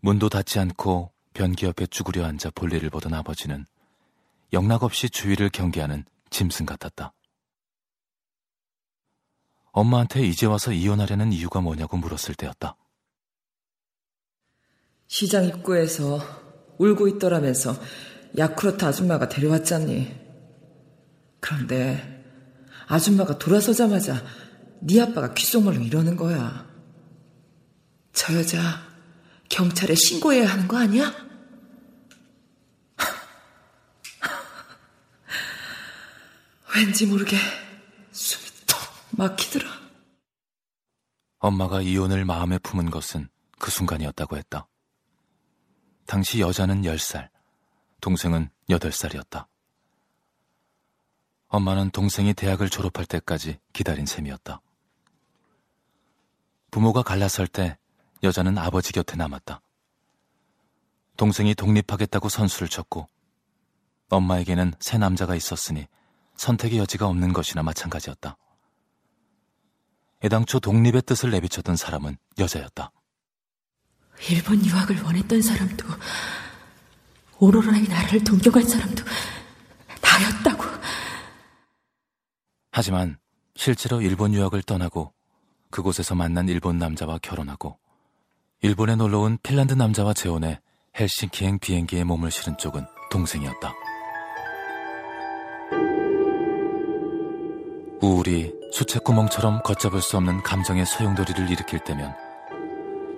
문도 0.00 0.28
닫지 0.28 0.58
않고 0.58 1.12
변기 1.32 1.66
옆에 1.66 1.86
쭈그려 1.86 2.24
앉아 2.26 2.50
볼일을 2.50 2.90
보던 2.90 3.14
아버지는 3.14 3.66
영락없이 4.52 5.08
주위를 5.08 5.48
경계하는 5.48 6.04
짐승 6.30 6.66
같았다. 6.66 7.12
엄마한테 9.70 10.26
이제 10.26 10.44
와서 10.44 10.72
이혼하려는 10.72 11.32
이유가 11.32 11.60
뭐냐고 11.60 11.96
물었을 11.96 12.34
때였다. 12.34 12.76
시장 15.06 15.44
입구에서 15.44 16.18
울고 16.78 17.08
있더라면서 17.08 17.74
야쿠르트 18.36 18.84
아줌마가 18.84 19.28
데려왔잖니. 19.28 20.20
그런데 21.40 22.24
아줌마가 22.86 23.38
돌아서자마자 23.38 24.22
네 24.80 25.00
아빠가 25.00 25.32
귓속말로 25.34 25.80
이러는 25.80 26.16
거야. 26.16 26.68
저 28.12 28.34
여자 28.34 28.82
경찰에 29.48 29.94
신고해야 29.94 30.50
하는 30.50 30.66
거 30.68 30.78
아니야? 30.78 31.14
왠지 36.74 37.06
모르게 37.06 37.36
숨이 38.12 38.44
턱 38.66 38.78
막히더라. 39.10 39.70
엄마가 41.38 41.82
이혼을 41.82 42.24
마음에 42.24 42.56
품은 42.58 42.90
것은 42.90 43.28
그 43.58 43.70
순간이었다고 43.70 44.36
했다. 44.36 44.68
당시 46.06 46.40
여자는 46.40 46.82
10살, 46.82 47.28
동생은 48.02 48.50
8살이었다. 48.68 49.46
엄마는 51.46 51.90
동생이 51.90 52.34
대학을 52.34 52.68
졸업할 52.68 53.06
때까지 53.06 53.60
기다린 53.72 54.06
셈이었다. 54.06 54.60
부모가 56.72 57.02
갈라설 57.02 57.46
때 57.46 57.78
여자는 58.24 58.58
아버지 58.58 58.92
곁에 58.92 59.14
남았다. 59.16 59.62
동생이 61.16 61.54
독립하겠다고 61.54 62.28
선수를 62.28 62.68
쳤고 62.68 63.08
엄마에게는 64.08 64.74
새 64.80 64.98
남자가 64.98 65.36
있었으니 65.36 65.86
선택의 66.36 66.78
여지가 66.78 67.06
없는 67.06 67.32
것이나 67.32 67.62
마찬가지였다. 67.62 68.36
애당초 70.24 70.58
독립의 70.58 71.02
뜻을 71.02 71.30
내비쳤던 71.30 71.76
사람은 71.76 72.16
여자였다. 72.38 72.90
일본 74.28 74.64
유학을 74.64 75.02
원했던 75.02 75.40
사람도 75.40 75.86
오로라의 77.42 77.82
나라를 77.88 78.22
동경한 78.22 78.62
사람도 78.62 79.02
나였다고. 80.00 80.62
하지만 82.70 83.18
실제로 83.56 84.00
일본 84.00 84.32
유학을 84.32 84.62
떠나고 84.62 85.12
그곳에서 85.70 86.14
만난 86.14 86.48
일본 86.48 86.78
남자와 86.78 87.18
결혼하고 87.20 87.80
일본에 88.60 88.94
놀러온 88.94 89.38
핀란드 89.42 89.74
남자와 89.74 90.14
재혼해 90.14 90.60
헬싱키행 90.98 91.58
비행기에 91.58 92.04
몸을 92.04 92.30
실은 92.30 92.56
쪽은 92.58 92.86
동생이었다. 93.10 93.74
우울이 98.02 98.52
수채구멍처럼 98.70 99.62
걷잡을 99.64 100.00
수 100.00 100.16
없는 100.16 100.44
감정의 100.44 100.86
소용돌이를 100.86 101.50
일으킬 101.50 101.80
때면 101.82 102.14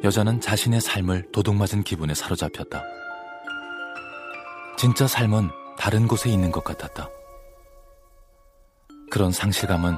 여자는 0.02 0.40
자신의 0.40 0.80
삶을 0.80 1.30
도둑맞은 1.30 1.82
기분에 1.84 2.14
사로잡혔다. 2.14 3.03
진짜 4.76 5.06
삶은 5.06 5.50
다른 5.78 6.08
곳에 6.08 6.30
있는 6.30 6.50
것 6.50 6.64
같았다. 6.64 7.08
그런 9.10 9.30
상실감은 9.30 9.96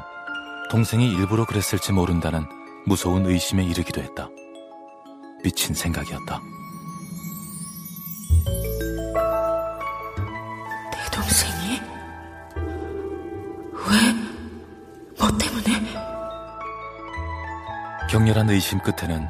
동생이 0.70 1.10
일부러 1.12 1.46
그랬을지 1.46 1.92
모른다는 1.92 2.44
무서운 2.86 3.26
의심에 3.26 3.64
이르기도 3.64 4.02
했다. 4.02 4.28
미친 5.42 5.74
생각이었다. 5.74 6.40
내 10.92 11.10
동생이? 11.12 11.80
왜? 13.72 14.12
뭐 15.18 15.38
때문에? 15.38 15.66
격렬한 18.10 18.50
의심 18.50 18.78
끝에는 18.80 19.26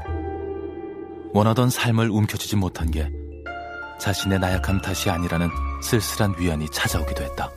원하던 1.33 1.71
삶을 1.71 2.11
움켜쥐지 2.11 2.57
못한 2.57 2.91
게 2.91 3.11
자신의 3.99 4.39
나약함 4.39 4.81
탓이 4.81 5.11
아니라는 5.11 5.49
쓸쓸한 5.83 6.35
위안이 6.39 6.69
찾아오기도 6.71 7.23
했다. 7.25 7.51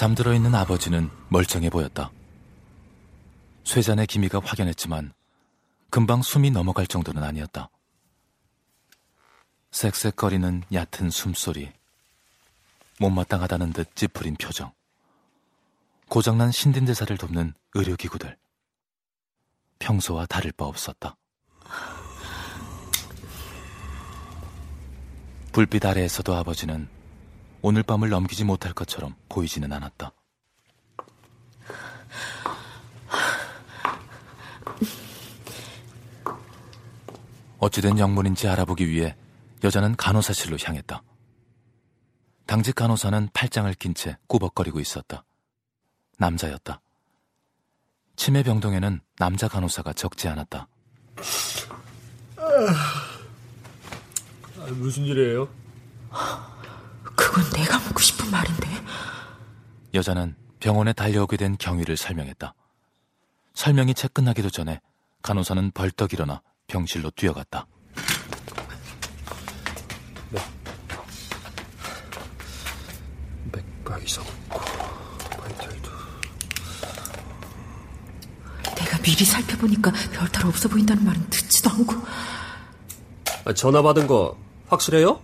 잠들어 0.00 0.32
있는 0.32 0.54
아버지는 0.54 1.10
멀쩡해 1.28 1.68
보였다. 1.68 2.10
쇠잔의 3.64 4.06
기미가 4.06 4.40
확연했지만 4.42 5.12
금방 5.90 6.22
숨이 6.22 6.52
넘어갈 6.52 6.86
정도는 6.86 7.22
아니었다. 7.24 7.68
쌕쌕거리는 9.72 10.62
얕은 10.72 11.10
숨소리, 11.10 11.72
못마땅하다는 13.00 13.72
듯 13.72 13.96
찌푸린 13.96 14.36
표정, 14.36 14.72
고장난 16.08 16.52
신딘대사를 16.52 17.16
돕는 17.18 17.54
의료기구들. 17.74 18.36
평소와 19.80 20.26
다를 20.26 20.52
바 20.52 20.66
없었다. 20.66 21.16
불빛 25.52 25.84
아래에서도 25.84 26.34
아버지는 26.34 26.88
오늘 27.62 27.82
밤을 27.82 28.10
넘기지 28.10 28.44
못할 28.44 28.72
것처럼 28.72 29.16
보이지는 29.28 29.72
않았다. 29.72 30.12
어찌된 37.60 37.98
영문인지 37.98 38.48
알아보기 38.48 38.88
위해 38.88 39.14
여자는 39.62 39.94
간호사실로 39.96 40.56
향했다. 40.62 41.02
당직 42.46 42.74
간호사는 42.74 43.28
팔짱을 43.32 43.74
낀 43.74 43.94
채 43.94 44.16
꾸벅거리고 44.26 44.80
있었다. 44.80 45.24
남자였다. 46.18 46.80
치매 48.16 48.42
병동에는 48.42 49.00
남자 49.18 49.46
간호사가 49.46 49.92
적지 49.92 50.26
않았다. 50.28 50.66
아, 52.38 52.42
무슨 54.72 55.04
일이에요? 55.04 55.48
그건 57.02 57.44
내가 57.52 57.78
묻고 57.78 58.00
싶은 58.00 58.30
말인데. 58.30 58.68
여자는 59.94 60.34
병원에 60.60 60.92
달려오게 60.92 61.36
된 61.36 61.56
경위를 61.58 61.96
설명했다. 61.96 62.54
설명이 63.54 63.94
채 63.94 64.08
끝나기도 64.08 64.50
전에 64.50 64.80
간호사는 65.22 65.70
벌떡 65.72 66.12
일어나 66.14 66.42
병실로 66.70 67.10
뛰어갔다. 67.10 67.66
네. 70.30 70.40
맥박이 73.52 74.06
썩고 74.06 74.60
관절도. 75.36 75.90
내가 78.76 78.98
미리 78.98 79.24
살펴보니까 79.24 79.90
별탈 80.12 80.46
없어 80.46 80.68
보인다는 80.68 81.04
말은 81.04 81.28
듣지도 81.28 81.70
않고. 81.70 81.94
아, 83.44 83.52
전화 83.52 83.82
받은 83.82 84.06
거 84.06 84.38
확실해요? 84.68 85.20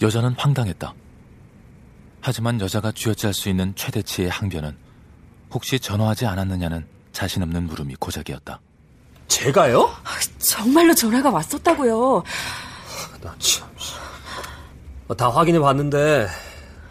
여자는 0.00 0.34
황당했다. 0.38 0.94
하지만 2.20 2.60
여자가 2.60 2.92
쥐어짤 2.92 3.34
수 3.34 3.48
있는 3.48 3.74
최대치의 3.74 4.30
항변은 4.30 4.76
혹시 5.52 5.80
전화하지 5.80 6.26
않았느냐는 6.26 6.86
자신 7.12 7.42
없는 7.42 7.64
물음이 7.66 7.96
고작이었다. 7.96 8.60
제가요? 9.30 9.90
정말로 10.38 10.92
전화가 10.92 11.30
왔었다고요. 11.30 12.22
나 13.22 13.34
참. 13.38 13.70
다 15.16 15.30
확인해 15.30 15.58
봤는데 15.58 16.28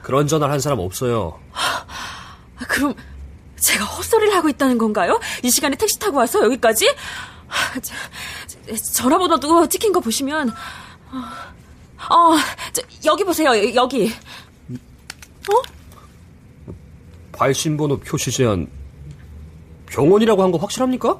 그런 0.01 0.25
전화를 0.27 0.51
한 0.53 0.59
사람 0.59 0.79
없어요. 0.79 1.39
아, 1.53 1.85
그럼 2.67 2.95
제가 3.57 3.83
헛소리를 3.85 4.33
하고 4.33 4.49
있다는 4.49 4.77
건가요? 4.77 5.19
이 5.43 5.51
시간에 5.51 5.75
택시 5.75 5.99
타고 5.99 6.17
와서 6.17 6.43
여기까지? 6.43 6.93
전화번호도 8.93 9.67
찍힌 9.67 9.91
거 9.91 9.99
보시면 9.99 10.49
어, 10.49 12.13
어 12.13 12.37
저, 12.71 12.81
여기 13.05 13.23
보세요 13.23 13.73
여기 13.73 14.13
어? 15.49 15.61
발신번호 17.31 17.99
표시 17.99 18.31
제한 18.31 18.67
병원이라고 19.87 20.43
한 20.43 20.51
거 20.51 20.57
확실합니까? 20.59 21.19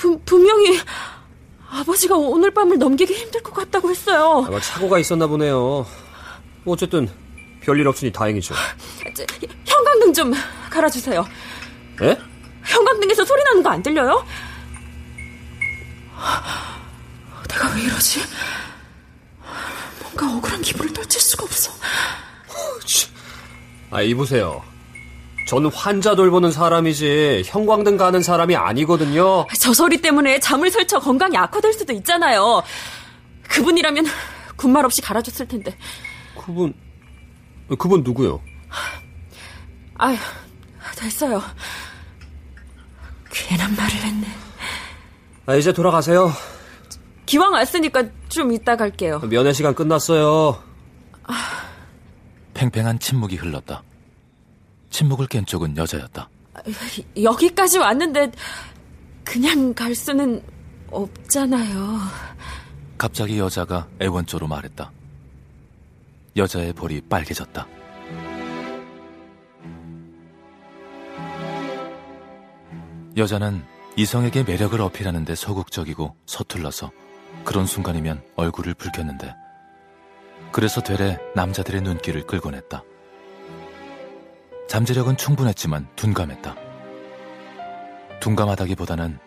부, 0.00 0.12
부, 0.12 0.20
분명히 0.24 0.80
아버지가 1.70 2.16
오늘 2.16 2.50
밤을 2.52 2.78
넘기기 2.78 3.12
힘들 3.12 3.42
것 3.42 3.52
같다고 3.52 3.90
했어요. 3.90 4.44
아마 4.46 4.58
사고가 4.58 4.98
있었나 4.98 5.26
보네요. 5.26 5.86
어쨌든 6.64 7.08
별일 7.60 7.86
없으니 7.86 8.10
다행이죠. 8.10 8.54
저, 9.14 9.24
형광등 9.66 10.12
좀 10.14 10.32
갈아주세요. 10.70 11.26
예? 12.02 12.18
형광등에서 12.64 13.24
소리 13.26 13.42
나는 13.44 13.62
거 13.62 13.68
안 13.70 13.82
들려요? 13.82 14.24
내가 17.48 17.74
왜 17.74 17.82
이러지? 17.82 18.20
뭔가 20.02 20.36
억울한 20.36 20.62
기분을 20.62 20.92
떨칠 20.94 21.20
수가 21.20 21.44
없어. 21.44 21.72
아, 23.90 24.00
이보세요. 24.02 24.62
저는 25.50 25.68
환자 25.72 26.14
돌보는 26.14 26.52
사람이지 26.52 27.42
형광등 27.44 27.96
가는 27.96 28.22
사람이 28.22 28.54
아니거든요. 28.54 29.48
저 29.58 29.74
소리 29.74 30.00
때문에 30.00 30.38
잠을 30.38 30.70
설쳐 30.70 31.00
건강이 31.00 31.36
악화될 31.36 31.72
수도 31.72 31.92
있잖아요. 31.92 32.62
그분이라면 33.48 34.06
군말 34.54 34.84
없이 34.84 35.02
갈아줬을 35.02 35.48
텐데. 35.48 35.76
그분, 36.38 36.72
그분 37.80 38.04
누구요? 38.04 38.40
아휴, 39.98 40.16
됐어요. 40.96 41.42
괜한 43.32 43.74
말을 43.74 43.92
했네. 43.92 44.28
아, 45.46 45.56
이제 45.56 45.72
돌아가세요. 45.72 46.30
기왕 47.26 47.54
왔으니까 47.54 48.04
좀 48.28 48.52
이따 48.52 48.76
갈게요. 48.76 49.18
면회 49.28 49.52
시간 49.52 49.74
끝났어요. 49.74 50.62
아... 51.24 51.34
팽팽한 52.54 53.00
침묵이 53.00 53.34
흘렀다. 53.34 53.82
침묵을 54.90 55.26
깬 55.26 55.46
쪽은 55.46 55.76
여자였다. 55.76 56.28
여기까지 57.22 57.78
왔는데 57.78 58.32
그냥 59.24 59.72
갈 59.72 59.94
수는 59.94 60.42
없잖아요. 60.90 61.98
갑자기 62.98 63.38
여자가 63.38 63.88
애원조로 64.02 64.46
말했다. 64.46 64.90
여자의 66.36 66.72
볼이 66.72 67.00
빨개졌다. 67.00 67.66
여자는 73.16 73.62
이성에게 73.96 74.44
매력을 74.44 74.80
어필하는데 74.80 75.34
소극적이고 75.34 76.16
서툴러서 76.26 76.90
그런 77.44 77.66
순간이면 77.66 78.22
얼굴을 78.36 78.74
붉혔는데 78.74 79.34
그래서 80.52 80.80
되레 80.80 81.18
남자들의 81.34 81.82
눈길을 81.82 82.26
끌곤 82.26 82.54
했다. 82.54 82.82
잠재력은 84.70 85.16
충분했지만 85.16 85.88
둔감했다. 85.96 86.54
둔감하다기보다는 88.20 89.18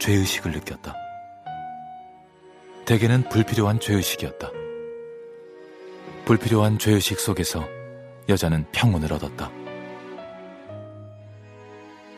죄의식을 0.00 0.50
느꼈다. 0.50 0.92
대개는 2.84 3.28
불필요한 3.28 3.78
죄의식이었다. 3.78 4.50
불필요한 6.24 6.80
죄의식 6.80 7.20
속에서 7.20 7.64
여자는 8.28 8.66
평온을 8.72 9.12
얻었다. 9.12 9.52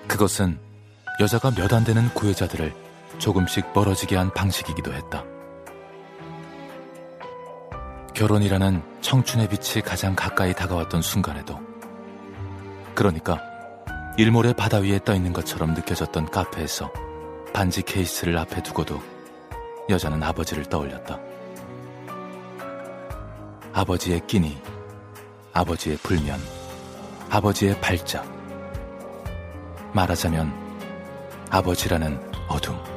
그것은 0.09 0.59
여자가 1.21 1.51
몇 1.51 1.75
안 1.75 1.85
되는 1.85 2.09
구애자들을 2.15 2.73
조금씩 3.19 3.75
멀어지게 3.75 4.17
한 4.17 4.33
방식이기도 4.33 4.95
했다. 4.95 5.23
결혼이라는 8.15 8.83
청춘의 9.03 9.51
빛이 9.51 9.83
가장 9.85 10.17
가까이 10.17 10.55
다가왔던 10.55 11.03
순간에도 11.03 11.70
그러니까 12.95 13.41
일몰의 14.17 14.55
바다 14.55 14.79
위에 14.79 15.01
떠 15.05 15.15
있는 15.15 15.33
것처럼 15.33 15.75
느껴졌던 15.75 16.27
카페에서 16.27 16.93
반지 17.53 17.83
케이스를 17.83 18.37
앞에 18.39 18.63
두고도 18.63 19.01
여자는 19.89 20.23
아버지를 20.23 20.65
떠올렸다. 20.65 21.19
아버지의 23.73 24.27
끼니, 24.27 24.61
아버지의 25.53 25.97
불면, 25.99 26.39
아버지의 27.29 27.81
발작. 27.81 28.27
말하자면 29.93 30.53
아버지라는 31.51 32.21
어둠. 32.49 32.90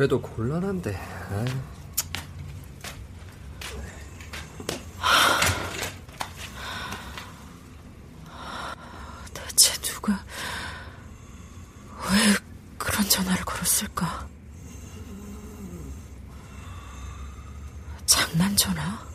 그래도 0.00 0.18
곤란한데. 0.18 0.98
대체 9.34 9.74
누가 9.82 10.24
왜 12.10 12.34
그런 12.78 13.06
전화를 13.10 13.44
걸었을까? 13.44 14.26
장난 18.06 18.56
전화? 18.56 19.06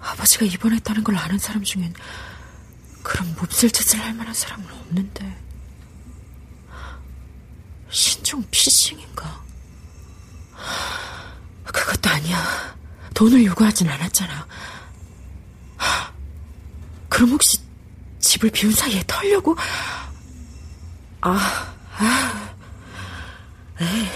아버지가 0.00 0.44
입원했다는 0.44 1.02
걸 1.02 1.16
아는 1.16 1.38
사람 1.38 1.64
중엔 1.64 1.94
그런 3.02 3.34
몹쓸 3.36 3.70
짓을 3.70 4.00
할 4.00 4.12
만한 4.12 4.34
사람은 4.34 4.70
없는데. 4.70 5.46
신종 7.88 8.44
피싱인가? 8.50 9.42
그것도 11.64 12.10
아니야. 12.10 12.76
돈을 13.26 13.44
요구하진 13.44 13.88
않았잖아. 13.88 14.46
그럼 17.08 17.30
혹시 17.30 17.58
집을 18.20 18.50
비운 18.50 18.72
사이에 18.72 19.02
털려고? 19.04 19.56
아, 21.22 21.74
아, 21.98 22.56
에이. 23.80 24.06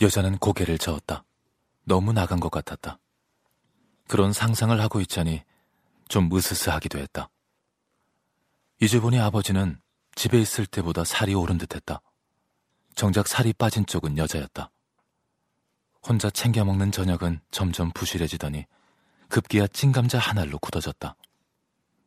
여자는 0.00 0.38
고개를 0.38 0.78
저었다. 0.78 1.24
너무 1.84 2.12
나간 2.12 2.38
것 2.38 2.48
같았다. 2.48 3.00
그런 4.06 4.32
상상을 4.32 4.80
하고 4.80 5.00
있자니 5.00 5.42
좀 6.08 6.32
으스스하기도 6.32 7.00
했다. 7.00 7.28
이제 8.80 9.00
보니 9.00 9.18
아버지는 9.18 9.80
집에 10.14 10.40
있을 10.40 10.64
때보다 10.64 11.02
살이 11.02 11.34
오른 11.34 11.58
듯 11.58 11.74
했다. 11.74 12.00
정작 12.94 13.26
살이 13.26 13.52
빠진 13.52 13.84
쪽은 13.84 14.16
여자였다. 14.16 14.70
혼자 16.08 16.30
챙겨 16.30 16.64
먹는 16.64 16.90
저녁은 16.90 17.40
점점 17.50 17.90
부실해지더니 17.92 18.64
급기야 19.28 19.66
찐감자 19.66 20.18
한 20.18 20.38
알로 20.38 20.58
굳어졌다. 20.58 21.14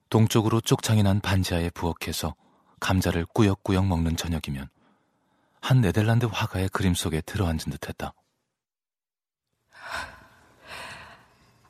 동쪽으로 0.10 0.60
쪽창이 0.60 1.04
난 1.04 1.22
반지하에 1.22 1.70
부엌에서 1.70 2.34
감자를 2.80 3.28
꾸역꾸역 3.28 3.86
먹는 3.86 4.18
저녁이면 4.18 4.70
한 5.62 5.82
네덜란드 5.82 6.26
화가의 6.26 6.70
그림 6.70 6.96
속에 6.96 7.22
들어앉은 7.22 7.70
듯 7.70 7.88
했다. 7.88 8.16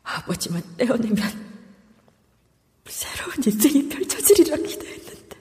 아버지만 0.04 0.64
떼어내면 0.78 1.52
새로운 2.88 3.36
인생이 3.46 3.90
펼쳐지리라 3.90 4.56
기대했는데 4.56 5.38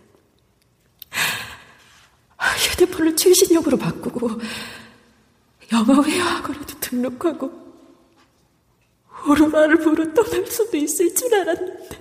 휴대폰을 2.59 3.17
최신형으로 3.17 3.77
바꾸고 3.77 4.41
영어 5.73 6.03
회화학원에도 6.03 6.80
등록하고 6.91 7.51
오로라를 9.29 9.79
보러 9.79 10.13
떠날 10.13 10.47
수도 10.47 10.77
있을 10.77 11.15
줄 11.15 11.33
알았는데 11.35 12.01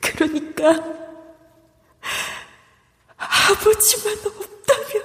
그러니까 0.00 0.70
아버지만 3.16 4.16
없다면 4.18 5.04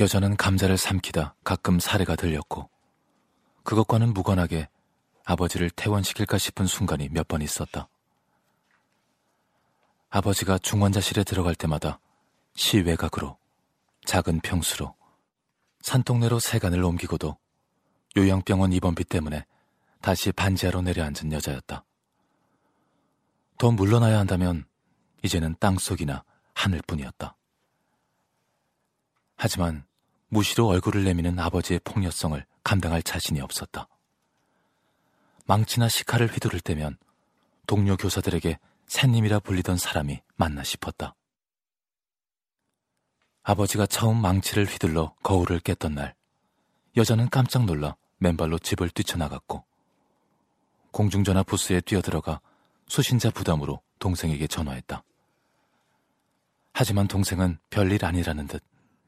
여자는 0.00 0.36
감자를 0.36 0.76
삼키다 0.76 1.36
가끔 1.44 1.78
사례가 1.78 2.16
들렸고 2.16 2.68
그것과는 3.62 4.12
무관하게 4.14 4.68
아버지를 5.24 5.70
퇴원시킬까 5.70 6.38
싶은 6.38 6.66
순간이 6.66 7.08
몇 7.10 7.28
번 7.28 7.42
있었다. 7.42 7.88
아버지가 10.10 10.58
중환자실에 10.58 11.22
들어갈 11.24 11.54
때마다 11.54 12.00
시외곽으로 12.54 13.38
작은 14.04 14.40
평수로 14.40 14.94
산동네로 15.80 16.38
세간을 16.38 16.82
옮기고도 16.82 17.36
요양병원 18.16 18.72
입원비 18.72 19.04
때문에 19.04 19.44
다시 20.00 20.32
반지하로 20.32 20.82
내려앉은 20.82 21.32
여자였다. 21.32 21.84
더 23.58 23.70
물러나야 23.70 24.18
한다면 24.18 24.64
이제는 25.22 25.56
땅속이나 25.60 26.24
하늘뿐이었다. 26.54 27.36
하지만 29.36 29.84
무시로 30.28 30.66
얼굴을 30.68 31.04
내미는 31.04 31.38
아버지의 31.38 31.80
폭력성을 31.84 32.44
감당할 32.64 33.02
자신이 33.02 33.40
없었다. 33.40 33.88
망치나 35.46 35.88
식칼을 35.88 36.28
휘두를 36.28 36.60
때면 36.60 36.96
동료 37.66 37.96
교사들에게 37.96 38.58
새님이라 38.86 39.40
불리던 39.40 39.76
사람이 39.76 40.20
맞나 40.36 40.62
싶었다. 40.62 41.14
아버지가 43.44 43.86
처음 43.86 44.22
망치를 44.22 44.66
휘둘러 44.66 45.14
거울을 45.22 45.60
깼던 45.60 45.94
날, 45.94 46.14
여자는 46.96 47.28
깜짝 47.28 47.64
놀라 47.64 47.96
맨발로 48.18 48.58
집을 48.58 48.90
뛰쳐나갔고, 48.90 49.64
공중전화 50.92 51.42
부스에 51.42 51.80
뛰어들어가 51.80 52.40
수신자 52.86 53.30
부담으로 53.30 53.82
동생에게 53.98 54.46
전화했다. 54.46 55.02
하지만 56.74 57.08
동생은 57.08 57.58
별일 57.70 58.04
아니라는 58.04 58.46
듯 58.46 58.62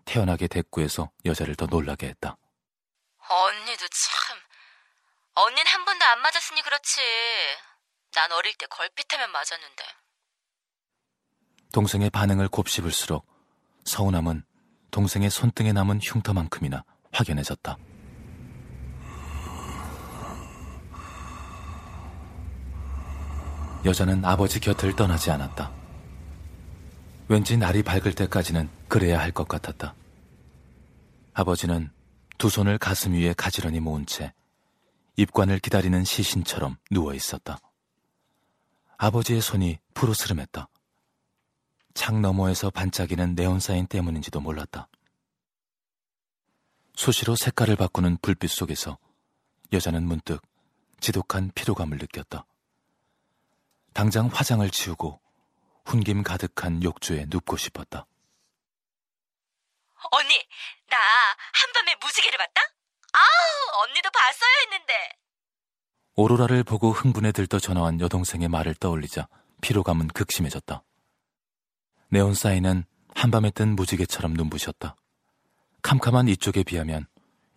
태어나게 0.05 0.49
대꾸해서 0.49 1.11
여자를 1.25 1.55
더 1.55 1.66
놀라게 1.66 2.09
했다. 2.09 2.37
언니도 3.29 3.87
참. 3.88 4.38
언닌 5.35 5.66
한 5.66 5.85
번도 5.85 6.05
안 6.05 6.20
맞았으니 6.20 6.61
그렇지. 6.62 7.01
난 8.14 8.31
어릴 8.33 8.55
때 8.57 8.66
걸핏하면 8.66 9.31
맞았는데. 9.31 9.85
동생의 11.73 12.11
반응을 12.11 12.49
곱씹을수록 12.49 13.34
서운함은 13.85 14.42
동생의 14.90 15.31
손등에 15.31 15.73
남은 15.73 16.01
흉터만큼이나 16.03 16.85
확연해졌다. 17.12 17.77
여자는 23.85 24.25
아버지 24.25 24.61
곁을 24.61 24.97
떠나지 24.97 25.31
않았다. 25.31 25.70
왠지 27.29 27.57
날이 27.57 27.83
밝을 27.83 28.14
때까지는 28.14 28.68
그래야 28.88 29.18
할 29.20 29.33
것 29.33 29.47
같았다. 29.49 29.94
아버지는 31.35 31.90
두 32.38 32.49
손을 32.49 32.79
가슴 32.79 33.12
위에 33.12 33.35
가지런히 33.35 33.81
모은 33.81 34.07
채 34.07 34.33
입관을 35.16 35.59
기다리는 35.59 36.05
시신처럼 36.05 36.77
누워 36.90 37.14
있었다. 37.14 37.59
아버지의 38.97 39.40
손이 39.40 39.79
푸르스름했다. 39.94 40.68
창 41.94 42.20
너머에서 42.20 42.70
반짝이는 42.70 43.35
네온사인 43.35 43.87
때문인지도 43.87 44.40
몰랐다. 44.40 44.88
수시로 46.96 47.35
색깔을 47.37 47.76
바꾸는 47.76 48.18
불빛 48.20 48.50
속에서 48.50 48.98
여자는 49.72 50.04
문득 50.04 50.42
지독한 51.00 51.50
피로감을 51.54 51.98
느꼈다. 51.98 52.44
당장 53.92 54.26
화장을 54.26 54.68
지우고 54.70 55.20
훈김 55.87 56.22
가득한 56.22 56.83
욕조에 56.83 57.26
눕고 57.28 57.57
싶었다. 57.57 58.07
언니, 60.11 60.35
나 60.90 60.98
한밤에 61.52 61.94
무지개를 62.00 62.38
봤다? 62.38 62.61
아우, 63.12 63.83
언니도 63.85 64.11
봤어야 64.11 64.50
했는데. 64.62 64.92
오로라를 66.16 66.64
보고 66.64 66.90
흥분에 66.90 67.33
들떠 67.33 67.59
전화한 67.59 68.00
여동생의 68.00 68.48
말을 68.48 68.74
떠올리자 68.74 69.28
피로감은 69.62 70.09
극심해졌다. 70.09 70.83
네온 72.09 72.35
사인은 72.35 72.85
한밤에 73.14 73.51
뜬 73.51 73.75
무지개처럼 73.77 74.35
눈부셨다. 74.35 74.97
캄캄한 75.83 76.29
이쪽에 76.29 76.62
비하면 76.62 77.07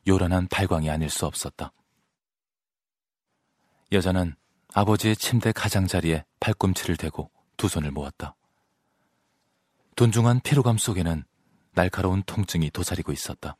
요란한 0.07 0.47
발광이 0.47 0.89
아닐 0.89 1.09
수 1.09 1.25
없었다. 1.25 1.73
여자는 3.91 4.35
아버지의 4.73 5.15
침대 5.15 5.51
가장자리에 5.51 6.25
팔꿈치를 6.39 6.97
대고 6.97 7.31
두 7.55 7.67
손을 7.67 7.91
모았다. 7.91 8.35
돈중한 9.95 10.41
피로감 10.41 10.77
속에는 10.77 11.23
날카로운 11.73 12.23
통증이 12.23 12.69
도사리고 12.71 13.11
있었다. 13.11 13.55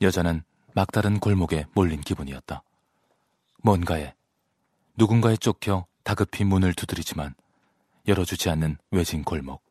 여자는 0.00 0.42
막다른 0.74 1.20
골목에 1.20 1.66
몰린 1.74 2.00
기분이었다. 2.00 2.62
뭔가에, 3.62 4.14
누군가에 4.96 5.36
쫓겨 5.36 5.86
다급히 6.02 6.44
문을 6.44 6.74
두드리지만 6.74 7.34
열어주지 8.06 8.50
않는 8.50 8.78
외진 8.90 9.24
골목. 9.24 9.62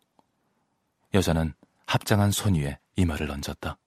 여자는 1.13 1.53
합장한 1.85 2.31
손 2.31 2.55
위에 2.55 2.79
이마를 2.95 3.29
얹었다. 3.29 3.77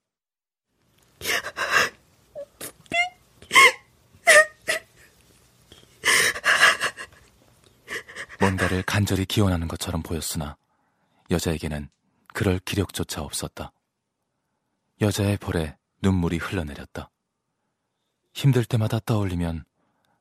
뭔가를 8.39 8.83
간절히 8.83 9.25
기원하는 9.25 9.67
것처럼 9.67 10.03
보였으나 10.03 10.57
여자에게는 11.31 11.89
그럴 12.33 12.59
기력조차 12.61 13.23
없었다. 13.23 13.73
여자의 15.01 15.37
볼에 15.39 15.77
눈물이 16.03 16.37
흘러내렸다. 16.37 17.11
힘들 18.35 18.65
때마다 18.65 19.01
떠올리면 19.01 19.65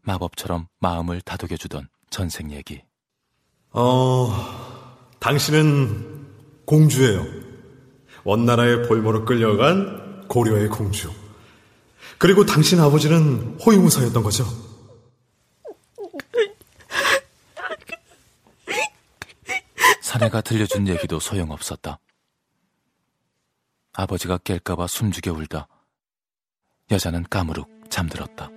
마법처럼 0.01 0.67
마음을 0.79 1.21
다독여주던 1.21 1.89
전생 2.09 2.51
얘기. 2.51 2.83
어, 3.71 4.29
당신은 5.19 6.14
공주예요. 6.65 7.25
원나라의 8.23 8.87
볼모로 8.87 9.25
끌려간 9.25 10.27
고려의 10.27 10.69
공주. 10.69 11.11
그리고 12.17 12.45
당신 12.45 12.79
아버지는 12.79 13.57
호위무사였던 13.59 14.23
거죠. 14.23 14.45
사내가 20.01 20.41
들려준 20.41 20.87
얘기도 20.87 21.19
소용없었다. 21.19 21.99
아버지가 23.93 24.37
깰까봐 24.39 24.87
숨죽여 24.87 25.33
울다 25.33 25.67
여자는 26.91 27.25
까무룩 27.29 27.69
잠들었다. 27.89 28.49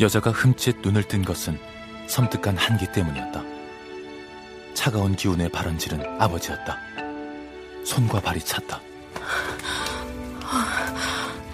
여자가 0.00 0.30
흠칫 0.30 0.76
눈을 0.80 1.02
뜬 1.04 1.24
것은 1.24 1.58
섬뜩한 2.06 2.56
한기 2.56 2.86
때문이었다. 2.92 3.42
차가운 4.74 5.16
기운에 5.16 5.48
발언질은 5.48 6.20
아버지였다. 6.20 6.78
손과 7.84 8.20
발이 8.20 8.40
찼다. 8.40 8.80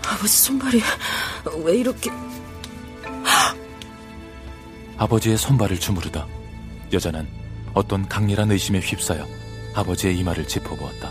아버지 0.07 0.37
손발이 0.43 0.83
왜 1.65 1.77
이렇게... 1.79 2.11
아버지의 4.97 5.37
손발을 5.39 5.81
주무르다 5.81 6.27
여자는 6.93 7.27
어떤 7.73 8.09
강렬한 8.09 8.53
의심에 8.53 8.79
휩싸여 8.79 9.27
아버지의 9.75 10.19
이마를 10.19 10.47
짚어보았다. 10.47 11.11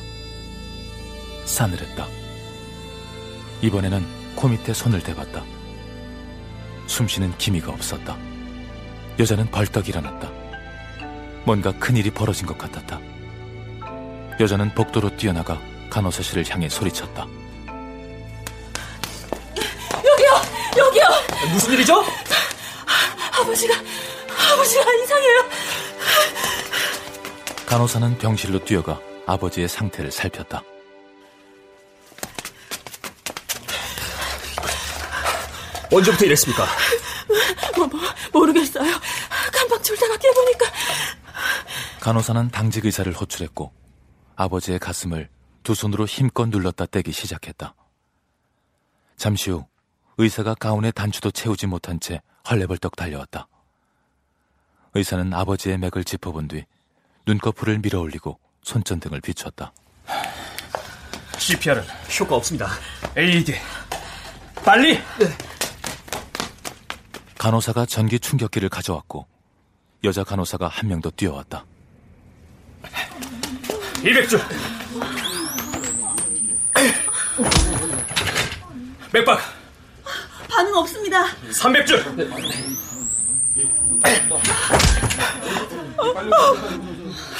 싸늘했다. 1.45 2.07
이번에는 3.61 4.05
코 4.35 4.47
밑에 4.47 4.73
손을 4.73 5.01
대봤다. 5.01 5.52
숨쉬는 6.87 7.37
기미가 7.37 7.71
없었다. 7.71 8.17
여자는 9.19 9.49
벌떡 9.51 9.89
일어났다. 9.89 10.29
뭔가 11.45 11.71
큰일이 11.73 12.09
벌어진 12.11 12.45
것 12.45 12.57
같았다. 12.57 12.99
여자는 14.39 14.73
복도로 14.73 15.15
뛰어나가 15.17 15.59
간호사실을 15.89 16.49
향해 16.49 16.67
소리쳤다. 16.69 17.27
여기요! 20.05 20.31
여기요! 20.77 21.03
무슨 21.51 21.73
일이죠? 21.73 22.03
아버지가, 23.39 23.75
아버지가 24.53 24.93
이상해요. 25.03 25.49
간호사는 27.65 28.17
병실로 28.17 28.63
뛰어가 28.65 28.99
아버지의 29.25 29.67
상태를 29.67 30.11
살폈다. 30.11 30.63
언제부터 35.93 36.25
이랬습니까? 36.25 36.65
뭐, 37.77 37.87
뭐, 37.87 37.99
모르겠어요. 38.33 38.91
깜빡 39.51 39.83
졸다가 39.83 40.17
깨보니까. 40.17 40.65
간호사는 41.99 42.49
당직 42.49 42.85
의사를 42.85 43.11
호출했고 43.13 43.71
아버지의 44.35 44.79
가슴을 44.79 45.29
두 45.61 45.75
손으로 45.75 46.05
힘껏 46.05 46.47
눌렀다 46.49 46.87
떼기 46.87 47.11
시작했다. 47.11 47.75
잠시 49.15 49.51
후 49.51 49.65
의사가 50.17 50.55
가운의 50.55 50.91
단추도 50.91 51.31
채우지 51.31 51.67
못한 51.67 51.99
채 51.99 52.21
헐레벌떡 52.49 52.95
달려왔다. 52.95 53.47
의사는 54.95 55.33
아버지의 55.33 55.77
맥을 55.77 56.03
짚어본 56.03 56.49
뒤 56.49 56.65
눈꺼풀을 57.25 57.79
밀어 57.79 57.99
올리고 57.99 58.39
손전등을 58.63 59.21
비췄다. 59.21 59.73
CPR은 61.37 61.83
효과 62.19 62.35
없습니다. 62.35 62.67
AED. 63.17 63.55
빨리! 64.63 64.93
네. 65.19 65.52
간호사가 67.47 67.85
전기 67.85 68.21
충격기를 68.21 68.69
가져왔고 68.69 69.27
여자 70.05 70.23
간호사가 70.23 70.69
한 70.69 70.87
명 70.87 71.01
더 71.01 71.09
뛰어왔다. 71.09 71.65
200줄. 73.95 74.39
맥박. 79.11 79.41
반응 80.49 80.73
없습니다. 80.75 81.25
300줄. 81.51 82.63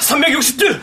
360줄. 0.00 0.80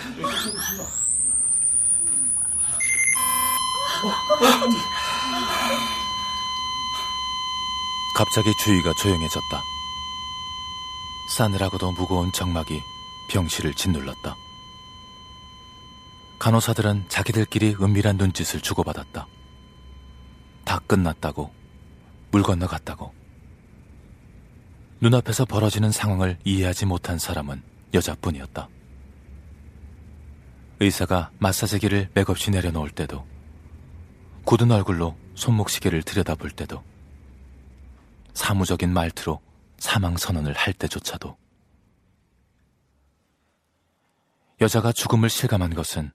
갑자기 8.21 8.53
주위가 8.55 8.93
조용해졌다. 8.93 9.63
싸늘하고도 11.35 11.91
무거운 11.93 12.31
정막이 12.31 12.79
병실을 13.31 13.73
짓눌렀다. 13.73 14.35
간호사들은 16.37 17.05
자기들끼리 17.09 17.77
은밀한 17.81 18.17
눈짓을 18.17 18.61
주고받았다. 18.61 19.27
다 20.63 20.79
끝났다고, 20.85 21.51
물 22.29 22.43
건너갔다고. 22.43 23.11
눈앞에서 24.99 25.45
벌어지는 25.45 25.89
상황을 25.89 26.37
이해하지 26.43 26.85
못한 26.85 27.17
사람은 27.17 27.63
여자뿐이었다. 27.95 28.69
의사가 30.79 31.31
마사지기를 31.39 32.11
맥없이 32.13 32.51
내려놓을 32.51 32.91
때도, 32.91 33.25
굳은 34.45 34.69
얼굴로 34.69 35.17
손목시계를 35.33 36.03
들여다볼 36.03 36.51
때도, 36.51 36.83
사무적인 38.33 38.93
말투로 38.93 39.41
사망 39.77 40.17
선언을 40.17 40.53
할 40.53 40.73
때조차도 40.73 41.37
여자가 44.61 44.91
죽음을 44.91 45.29
실감한 45.29 45.73
것은 45.73 46.11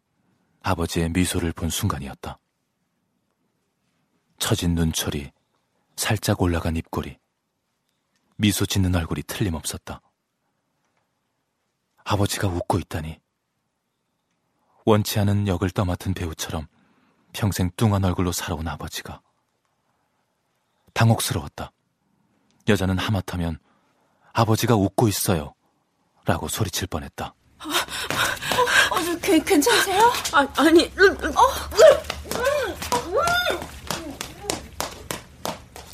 아버지의 0.62 1.11
미소를 1.11 1.53
본 1.53 1.69
순간이었다. 1.69 2.39
처진 4.39 4.75
눈초리, 4.75 5.33
살짝 5.97 6.41
올라간 6.41 6.77
입꼬리, 6.77 7.19
미소 8.37 8.67
짓는 8.67 8.95
얼굴이 8.95 9.23
틀림없었다. 9.25 10.01
아버지가 12.05 12.47
웃고 12.47 12.79
있다니. 12.79 13.19
원치 14.85 15.19
않은 15.19 15.49
역을 15.49 15.71
떠맡은 15.71 16.14
배우처럼 16.14 16.69
평생 17.33 17.71
뚱한 17.77 18.05
얼굴로 18.05 18.31
살아온 18.31 18.69
아버지가 18.69 19.21
당혹스러웠다. 20.95 21.73
여자는 22.69 22.99
하마터면 22.99 23.59
아버지가 24.33 24.75
웃고 24.77 25.09
있어요. 25.09 25.55
라고 26.25 26.49
소리칠 26.49 26.89
뻔했다. 26.89 27.35
어, 27.61 27.69
어, 28.91 29.19
괜, 29.23 29.45
괜찮으세요? 29.45 30.12
아, 30.33 30.47
아니, 30.57 30.85
어. 30.85 31.67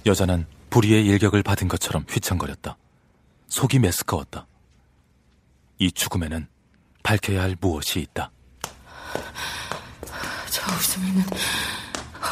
여자는 0.04 0.46
불의의 0.70 1.06
일격을 1.06 1.42
받은 1.42 1.68
것처럼 1.68 2.04
휘청거렸다. 2.08 2.76
속이 3.48 3.78
메스꺼웠다. 3.78 4.46
이 5.78 5.92
죽음에는 5.92 6.48
밝혀야 7.02 7.42
할 7.42 7.56
무엇이 7.60 8.00
있다. 8.00 8.32
저 10.50 10.74
웃음에는 10.74 11.24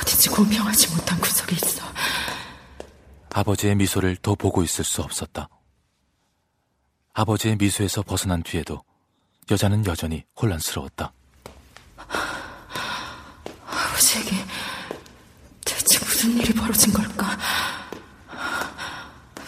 어딘지 0.01 0.29
공평하지 0.31 0.89
못한 0.95 1.21
구석이 1.21 1.55
있어. 1.57 1.85
아버지의 3.41 3.75
미소를 3.77 4.17
더 4.17 4.35
보고 4.35 4.63
있을 4.63 4.85
수 4.85 5.01
없었다. 5.01 5.49
아버지의 7.15 7.57
미소에서 7.57 8.03
벗어난 8.03 8.43
뒤에도 8.43 8.83
여자는 9.51 9.87
여전히 9.87 10.25
혼란스러웠다. 10.41 11.11
아버지에게 13.67 14.37
대체 15.65 15.99
무슨 16.05 16.37
일이 16.37 16.53
벌어진 16.53 16.93
걸까? 16.93 17.39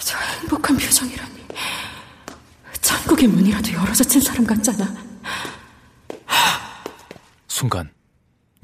저 0.00 0.16
행복한 0.40 0.74
표정이라니. 0.78 1.46
천국의 2.80 3.28
문이라도 3.28 3.72
열어젖힌 3.72 4.22
사람 4.22 4.46
같잖아. 4.46 4.86
순간 7.46 7.92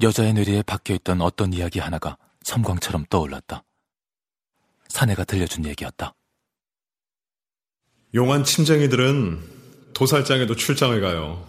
여자의 0.01 0.33
뇌리에 0.33 0.63
박혀있던 0.63 1.21
어떤 1.21 1.53
이야기 1.53 1.77
하나가 1.77 2.17
섬광처럼 2.43 3.05
떠올랐다. 3.11 3.63
사내가 4.89 5.23
들려준 5.23 5.65
얘기였다. 5.65 6.13
용한 8.13 8.43
침쟁이들은 8.43 9.39
도살장에도 9.93 10.55
출장을 10.55 10.99
가요. 10.99 11.47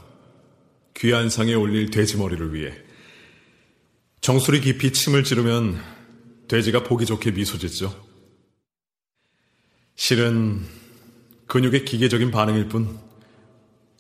귀한 0.97 1.30
상에 1.30 1.55
올릴 1.55 1.91
돼지 1.91 2.16
머리를 2.16 2.53
위해. 2.55 2.74
정수리 4.20 4.61
깊이 4.61 4.93
침을 4.93 5.24
지르면 5.24 5.82
돼지가 6.49 6.84
보기 6.84 7.07
좋게 7.07 7.30
미소 7.32 7.57
짓죠. 7.59 8.07
실은 9.97 10.62
근육의 11.47 11.84
기계적인 11.84 12.30
반응일 12.30 12.68
뿐 12.68 13.01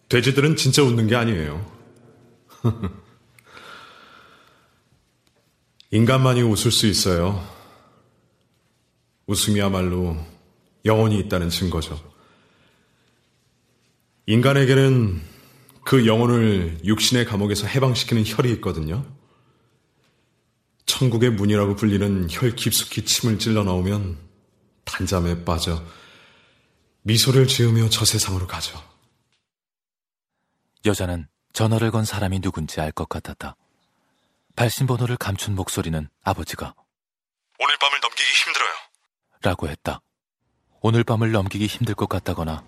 돼지들은 0.08 0.56
진짜 0.56 0.82
웃는 0.82 1.06
게 1.06 1.16
아니에요. 1.16 1.70
인간만이 5.90 6.42
웃을 6.42 6.70
수 6.70 6.86
있어요. 6.86 7.59
웃음이야말로 9.26 10.16
영혼이 10.84 11.18
있다는 11.20 11.50
증거죠. 11.50 11.98
인간에게는 14.26 15.20
그 15.84 16.06
영혼을 16.06 16.78
육신의 16.84 17.24
감옥에서 17.24 17.66
해방시키는 17.66 18.24
혈이 18.26 18.50
있거든요. 18.54 19.04
천국의 20.86 21.30
문이라고 21.30 21.76
불리는 21.76 22.28
혈 22.30 22.54
깊숙이 22.54 23.04
침을 23.04 23.38
찔러 23.38 23.64
나오면 23.64 24.18
단잠에 24.84 25.44
빠져 25.44 25.82
미소를 27.02 27.46
지으며 27.46 27.88
저 27.88 28.04
세상으로 28.04 28.46
가죠. 28.46 28.82
여자는 30.84 31.28
전화를 31.52 31.90
건 31.90 32.04
사람이 32.04 32.40
누군지 32.40 32.80
알 32.80 32.92
것 32.92 33.08
같았다. 33.08 33.56
발신번호를 34.56 35.16
감춘 35.16 35.54
목소리는 35.54 36.08
아버지가 36.22 36.74
오늘 37.58 37.78
밤을 37.78 38.00
넘기기 38.00 38.30
힘들어요. 38.44 38.89
라고 39.42 39.68
했다. 39.68 40.00
오늘 40.82 41.02
밤을 41.04 41.32
넘기기 41.32 41.66
힘들 41.66 41.94
것 41.94 42.08
같다거나 42.08 42.62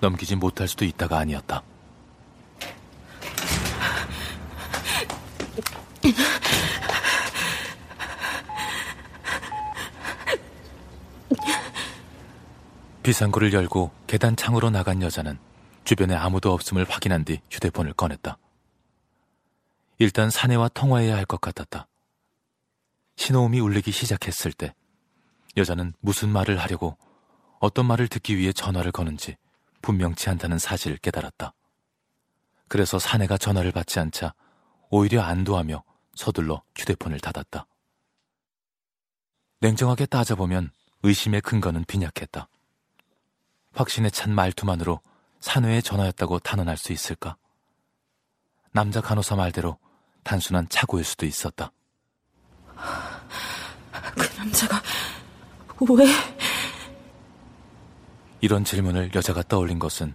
넘기지 0.00 0.36
못할 0.36 0.66
수도 0.68 0.84
있다가 0.84 1.18
아니었다. 1.18 1.62
비상구를 13.02 13.52
열고 13.52 13.90
계단 14.06 14.36
창으로 14.36 14.70
나간 14.70 15.02
여자는 15.02 15.38
주변에 15.84 16.14
아무도 16.14 16.52
없음을 16.52 16.84
확인한 16.88 17.24
뒤 17.24 17.40
휴대폰을 17.50 17.94
꺼냈다. 17.94 18.36
일단 19.98 20.30
사내와 20.30 20.68
통화해야 20.68 21.16
할 21.16 21.24
것 21.24 21.40
같았다. 21.40 21.86
신호음이 23.16 23.60
울리기 23.60 23.90
시작했을 23.90 24.52
때 24.52 24.74
여자는 25.58 25.92
무슨 26.00 26.28
말을 26.30 26.58
하려고 26.58 26.96
어떤 27.60 27.86
말을 27.86 28.08
듣기 28.08 28.36
위해 28.36 28.52
전화를 28.52 28.92
거는지 28.92 29.36
분명치 29.82 30.30
않다는 30.30 30.58
사실을 30.58 30.96
깨달았다. 30.98 31.52
그래서 32.68 32.98
사내가 32.98 33.38
전화를 33.38 33.72
받지 33.72 33.98
않자 33.98 34.34
오히려 34.90 35.22
안도하며 35.22 35.82
서둘러 36.14 36.62
휴대폰을 36.76 37.20
닫았다. 37.20 37.66
냉정하게 39.60 40.06
따져보면 40.06 40.70
의심의 41.02 41.40
근거는 41.40 41.84
빈약했다. 41.84 42.48
확신에 43.72 44.10
찬 44.10 44.34
말투만으로 44.34 45.00
사내의 45.40 45.82
전화였다고 45.82 46.40
단언할 46.40 46.76
수 46.76 46.92
있을까? 46.92 47.36
남자 48.72 49.00
간호사 49.00 49.36
말대로 49.36 49.78
단순한 50.24 50.68
착오일 50.68 51.04
수도 51.04 51.26
있었다. 51.26 51.72
그 54.14 54.36
남자가 54.36 54.82
왜? 55.80 56.06
이런 58.40 58.64
질문을 58.64 59.10
여자가 59.14 59.42
떠올린 59.42 59.78
것은 59.78 60.14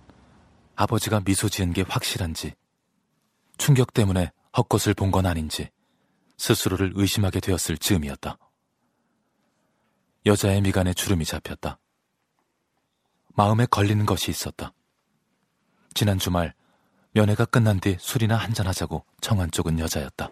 아버지가 0.76 1.22
미소 1.22 1.50
지은 1.50 1.74
게 1.74 1.84
확실한지 1.88 2.54
충격 3.58 3.94
때문에 3.94 4.32
헛것을 4.58 4.94
본 4.94 5.12
건 5.12 5.26
아닌지 5.26 5.70
스스로를 6.38 6.94
의심하게 6.96 7.40
되었을 7.40 7.78
즈음이었다. 7.78 8.38
여자의 10.26 10.62
미간에 10.62 10.94
주름이 10.94 11.26
잡혔다. 11.26 11.80
마음에 13.36 13.66
걸리는 13.66 14.06
것이 14.06 14.32
있었다. 14.32 14.74
지난 15.94 16.18
주말 16.18 16.54
면회가 17.12 17.46
끝난 17.46 17.80
뒤 17.80 17.98
술이나 18.00 18.36
한잔하자고 18.36 19.06
청한 19.22 19.52
쪽은 19.52 19.80
여자였다. 19.80 20.30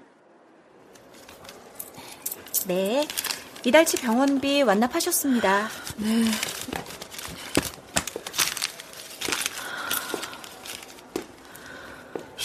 네, 2.68 3.08
이달치 3.64 3.98
병원비 3.98 4.64
완납하셨습니다. 4.64 5.70
네. 5.98 6.26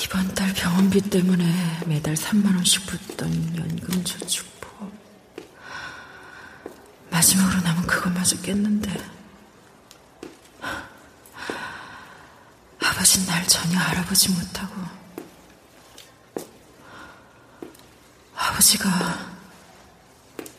이번 0.04 0.34
달 0.34 0.52
병원비 0.52 1.00
때문에 1.10 1.44
매달 1.86 2.14
3만 2.14 2.54
원씩 2.54 2.86
붙던 2.86 3.56
연금 3.56 4.04
저축법. 4.04 4.92
마지막으로 7.10 7.60
남은 7.62 7.86
그것마저 7.86 8.36
깼는데 8.42 8.92
아버진 12.78 13.26
날 13.26 13.46
전혀 13.46 13.78
알아보지 13.78 14.30
못하고 14.32 14.74
아버지가 18.36 18.88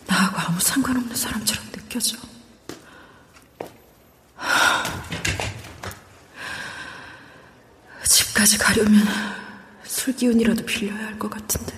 나하고 0.07 0.37
아무 0.39 0.59
상관없는 0.59 1.06
사람처럼 1.17 1.65
느껴져. 1.71 2.17
집까지 8.03 8.57
가려면 8.57 9.03
술 9.83 10.15
기운이라도 10.15 10.65
빌려야 10.65 11.05
할 11.07 11.17
것 11.19 11.29
같은데. 11.29 11.77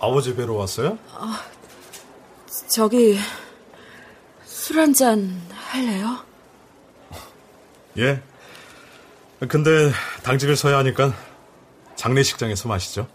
아버지 0.00 0.34
뵈러 0.34 0.54
왔어요? 0.54 0.98
아, 1.12 1.44
저기 2.68 3.18
술 4.46 4.78
한 4.78 4.94
잔 4.94 5.40
할래요? 5.52 6.24
예. 7.98 8.22
근데 9.48 9.92
당직을 10.22 10.56
서야 10.56 10.78
하니까 10.78 11.14
장례식장에서 11.96 12.68
마시죠. 12.68 13.06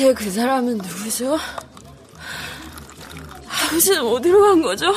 대체 0.00 0.14
그 0.14 0.30
사람은 0.30 0.78
누구죠? 0.78 1.36
아버지는 3.46 4.00
어디로 4.00 4.40
간 4.40 4.62
거죠? 4.62 4.94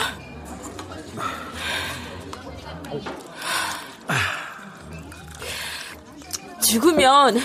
죽으면 6.62 7.38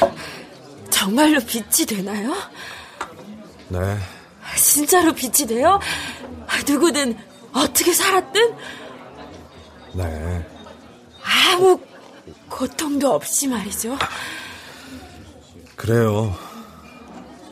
정말로 0.88 1.40
빛이 1.40 1.84
되나요? 1.84 2.32
네. 3.70 3.98
진짜로 4.56 5.12
빛이 5.12 5.48
돼요? 5.48 5.80
누구든 6.64 7.18
어떻게 7.52 7.92
살았든 7.92 8.54
네. 9.94 10.46
아무 11.24 11.80
고통도 12.48 13.12
없이 13.12 13.48
말이죠. 13.48 13.98
그래요. 15.74 16.47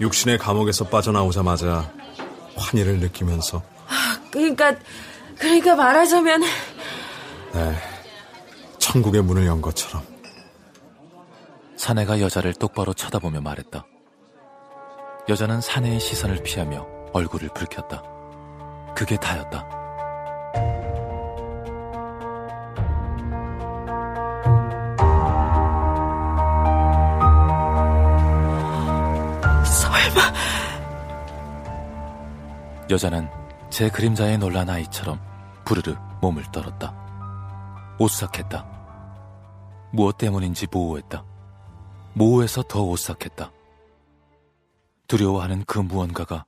육신의 0.01 0.39
감옥에서 0.39 0.85
빠져나오자마자 0.85 1.91
환희를 2.57 2.99
느끼면서. 3.01 3.63
그러니까 4.31 4.75
그러니까 5.39 5.75
말하자면 5.75 6.41
네. 6.41 7.77
천국의 8.79 9.23
문을 9.23 9.47
연 9.47 9.61
것처럼. 9.61 10.03
사내가 11.77 12.21
여자를 12.21 12.55
똑바로 12.55 12.95
쳐다보며 12.95 13.41
말했다. 13.41 13.87
여자는 15.29 15.61
사내의 15.61 16.01
시선을 16.01 16.43
피하며 16.43 16.87
얼굴을 17.13 17.51
붉혔다. 17.55 18.03
그게 18.95 19.17
다였다. 19.17 19.86
여자는 32.89 33.29
제 33.69 33.89
그림자에 33.91 34.37
놀란 34.37 34.71
아이처럼 34.71 35.21
부르르 35.65 35.97
몸을 36.23 36.45
떨었다. 36.53 36.95
오싹했다. 37.99 38.65
무엇 39.93 40.19
때문인지 40.19 40.69
모호했다. 40.71 41.25
모호해서 42.15 42.63
더 42.63 42.83
오싹했다. 42.83 43.51
두려워하는 45.09 45.65
그 45.67 45.79
무언가가 45.79 46.45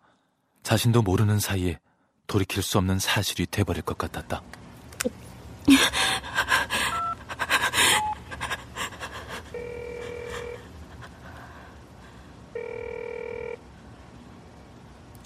자신도 0.63 1.03
모르는 1.03 1.41
사이에 1.41 1.79
돌이킬 2.27 2.63
수 2.63 2.79
없는 2.79 2.99
사실이 2.99 3.47
돼버릴 3.47 3.83
것 3.83 3.99
같았다. 3.99 4.43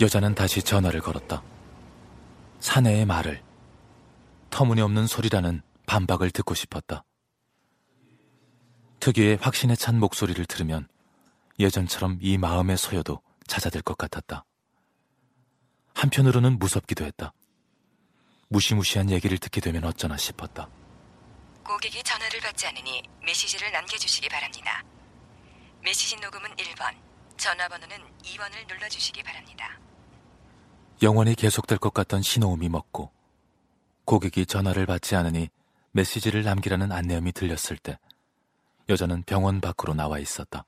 여자는 0.02 0.34
다시 0.34 0.64
전화를 0.64 1.00
걸었다. 1.00 1.44
사내의 2.58 3.06
말을 3.06 3.40
터무니없는 4.50 5.06
소리라는 5.06 5.62
반박을 5.86 6.32
듣고 6.32 6.54
싶었다. 6.54 7.04
특유의 8.98 9.38
확신에 9.40 9.76
찬 9.76 10.00
목소리를 10.00 10.44
들으면 10.46 10.88
예전처럼 11.60 12.18
이 12.20 12.36
마음의 12.36 12.78
소요도 12.78 13.22
찾아들 13.46 13.80
것 13.80 13.96
같았다. 13.96 14.44
한편으로는 15.94 16.58
무섭기도 16.58 17.04
했다. 17.04 17.32
무시무시한 18.48 19.08
얘기를 19.08 19.38
듣게 19.38 19.60
되면 19.60 19.84
어쩌나 19.84 20.16
싶었다. 20.16 20.68
고객이 21.64 22.02
전화를 22.02 22.40
받지 22.40 22.66
않으니 22.66 23.02
메시지를 23.24 23.70
남겨주시기 23.70 24.28
바랍니다. 24.28 24.82
메시지 25.80 26.16
녹음은 26.16 26.56
1번, 26.56 26.92
전화번호는 27.36 27.98
2번을 28.24 28.66
눌러주시기 28.68 29.22
바랍니다. 29.22 29.78
영원히 31.02 31.34
계속될 31.34 31.78
것 31.78 31.92
같던 31.92 32.22
신호음이 32.22 32.68
먹고 32.68 33.10
고객이 34.04 34.46
전화를 34.46 34.86
받지 34.86 35.16
않으니 35.16 35.48
메시지를 35.90 36.44
남기라는 36.44 36.92
안내음이 36.92 37.32
들렸을 37.32 37.76
때 37.76 37.98
여자는 38.88 39.24
병원 39.24 39.60
밖으로 39.60 39.94
나와 39.94 40.20
있었다. 40.20 40.64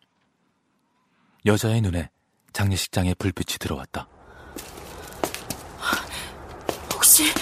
여자의 1.46 1.80
눈에 1.82 2.10
장례식장의 2.52 3.14
불빛이 3.14 3.58
들어왔다. 3.60 4.08
혹시 6.92 7.32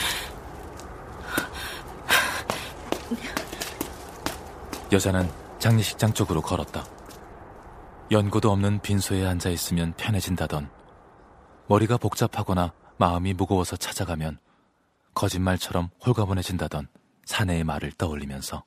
여자는 4.92 5.30
장례식장 5.58 6.12
쪽으로 6.12 6.42
걸었다. 6.42 6.84
연고도 8.10 8.50
없는 8.50 8.80
빈소에 8.80 9.26
앉아 9.26 9.48
있으면 9.48 9.94
편해진다던 9.94 10.70
머리가 11.68 11.96
복잡하거나 11.96 12.74
마음이 12.98 13.34
무거워서 13.34 13.76
찾아가면 13.76 14.38
거짓말처럼 15.14 15.90
홀가분해진다던 16.04 16.88
사내의 17.24 17.64
말을 17.64 17.92
떠올리면서 17.92 18.64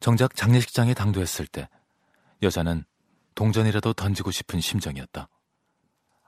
정작 0.00 0.34
장례식장에 0.36 0.94
당도했을 0.94 1.46
때 1.46 1.68
여자는 2.42 2.84
동전이라도 3.34 3.92
던지고 3.94 4.30
싶은 4.30 4.60
심정이었다. 4.60 5.28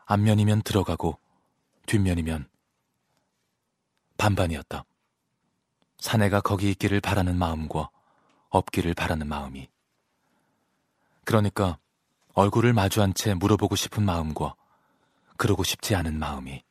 앞면이면 0.06 0.62
들어가고 0.62 1.18
뒷면이면 1.86 2.48
반반이었다. 4.16 4.84
사내가 5.98 6.40
거기 6.40 6.70
있기를 6.70 7.00
바라는 7.00 7.36
마음과 7.36 7.90
없기를 8.50 8.94
바라는 8.94 9.26
마음이. 9.26 9.68
그러니까 11.24 11.78
얼굴을 12.34 12.72
마주한 12.72 13.14
채 13.14 13.34
물어보고 13.34 13.76
싶은 13.76 14.04
마음과 14.04 14.54
그러고 15.38 15.64
싶지 15.64 15.94
않은 15.94 16.18
마음이. 16.18 16.62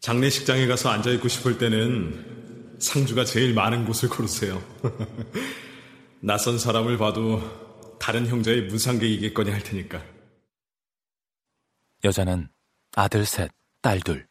장례식장에 0.00 0.66
가서 0.66 0.88
앉아있고 0.90 1.28
싶을 1.28 1.58
때는 1.58 2.78
상주가 2.80 3.24
제일 3.24 3.52
많은 3.52 3.84
곳을 3.84 4.08
고르세요. 4.08 4.62
낯선 6.20 6.58
사람을 6.58 6.96
봐도 6.96 7.98
다른 7.98 8.26
형제의 8.26 8.68
무상객이겠거니 8.68 9.50
할 9.50 9.62
테니까. 9.62 10.02
여자는 12.04 12.48
아들 12.94 13.26
셋, 13.26 13.50
딸 13.80 14.00
둘, 14.00 14.28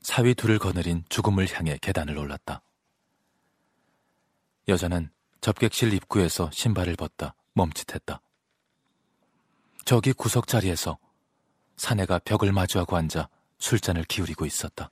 사위 0.00 0.34
둘을 0.34 0.58
거느린 0.58 1.04
죽음을 1.10 1.46
향해 1.52 1.78
계단을 1.82 2.16
올랐다. 2.16 2.62
여자는 4.66 5.10
접객실 5.42 5.92
입구에서 5.92 6.50
신발을 6.52 6.96
벗다 6.96 7.34
멈칫했다. 7.52 8.22
저기 9.88 10.12
구석 10.12 10.46
자리에서 10.46 10.98
사내가 11.78 12.18
벽을 12.18 12.52
마주하고 12.52 12.94
앉아 12.94 13.30
술잔을 13.58 14.04
기울이고 14.04 14.44
있었다. 14.44 14.90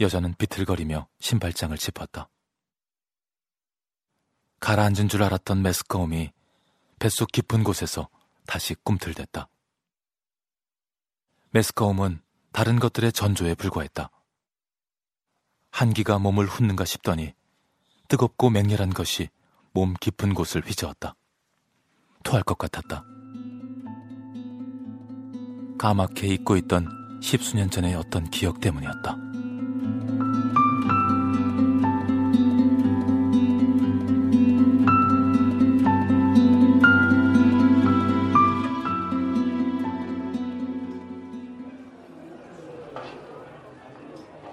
여자는 0.00 0.34
비틀거리며 0.34 1.08
신발장을 1.18 1.78
짚었다. 1.78 2.28
가라앉은 4.58 5.08
줄 5.08 5.22
알았던 5.22 5.62
메스꺼움이 5.62 6.30
뱃속 6.98 7.32
깊은 7.32 7.64
곳에서 7.64 8.10
다시 8.46 8.74
꿈틀댔다. 8.84 9.48
메스꺼움은 11.52 12.20
다른 12.52 12.78
것들의 12.78 13.14
전조에 13.14 13.54
불과했다. 13.54 14.10
한기가 15.70 16.18
몸을 16.18 16.44
훑는가 16.44 16.84
싶더니 16.84 17.32
뜨겁고 18.08 18.50
맹렬한 18.50 18.90
것이 18.90 19.30
몸 19.72 19.94
깊은 19.94 20.34
곳을 20.34 20.60
휘저었다. 20.66 21.14
토할 22.22 22.42
것 22.42 22.58
같았다. 22.58 23.04
까맣게 25.78 26.26
잊고 26.26 26.56
있던 26.56 26.88
십수년 27.22 27.70
전의 27.70 27.94
어떤 27.94 28.28
기억 28.30 28.60
때문이었다. 28.60 29.16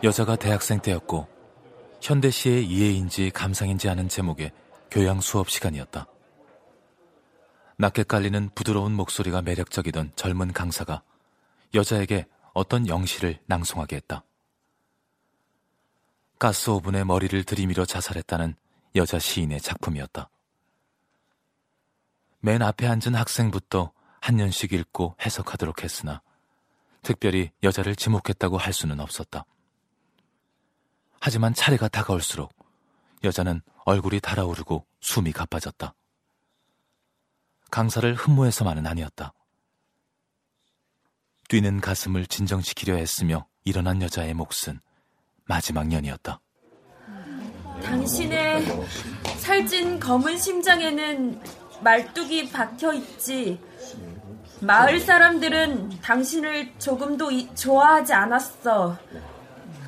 여자가 0.03 0.35
대학생 0.37 0.79
때였고 0.79 1.27
현대시의 2.01 2.65
이해인지 2.65 3.31
감상인지 3.31 3.89
아는 3.89 4.07
제목의 4.07 4.51
교양 4.89 5.19
수업 5.19 5.49
시간이었다. 5.49 6.07
낮게 7.79 8.03
깔리는 8.03 8.49
부드러운 8.55 8.93
목소리가 8.93 9.43
매력적이던 9.43 10.13
젊은 10.15 10.51
강사가 10.51 11.03
여자에게 11.75 12.25
어떤 12.53 12.87
영시를 12.87 13.39
낭송하게 13.45 13.97
했다. 13.97 14.23
가스 16.39 16.71
오븐에 16.71 17.03
머리를 17.03 17.43
들이밀어 17.43 17.85
자살했다는 17.85 18.55
여자 18.95 19.19
시인의 19.19 19.61
작품이었다. 19.61 20.29
맨 22.39 22.63
앞에 22.63 22.87
앉은 22.87 23.13
학생부터 23.13 23.91
한 24.21 24.35
년씩 24.37 24.73
읽고 24.73 25.15
해석하도록 25.23 25.83
했으나 25.83 26.21
특별히 27.03 27.51
여자를 27.61 27.95
지목했다고 27.95 28.57
할 28.57 28.73
수는 28.73 28.99
없었다. 28.99 29.45
하지만 31.19 31.53
차례가 31.53 31.87
다가올수록 31.87 32.53
여자는 33.23 33.61
얼굴이 33.85 34.19
달아오르고 34.19 34.83
숨이 34.99 35.31
가빠졌다. 35.31 35.93
강사를 37.71 38.13
흠모해서만은 38.13 38.87
아니었다. 38.87 39.33
뛰는 41.49 41.79
가슴을 41.79 42.25
진정시키려 42.25 42.95
했으며 42.95 43.47
일어난 43.63 44.01
여자의 44.01 44.33
몫은 44.33 44.79
마지막 45.45 45.87
년이었다. 45.87 46.41
당신의 47.83 48.65
살찐 49.37 49.99
검은 49.99 50.37
심장에는 50.37 51.41
말뚝이 51.81 52.49
박혀 52.49 52.93
있지. 52.93 53.59
마을 54.59 54.99
사람들은 54.99 56.01
당신을 56.01 56.73
조금도 56.79 57.31
이, 57.31 57.53
좋아하지 57.55 58.13
않았어. 58.13 58.97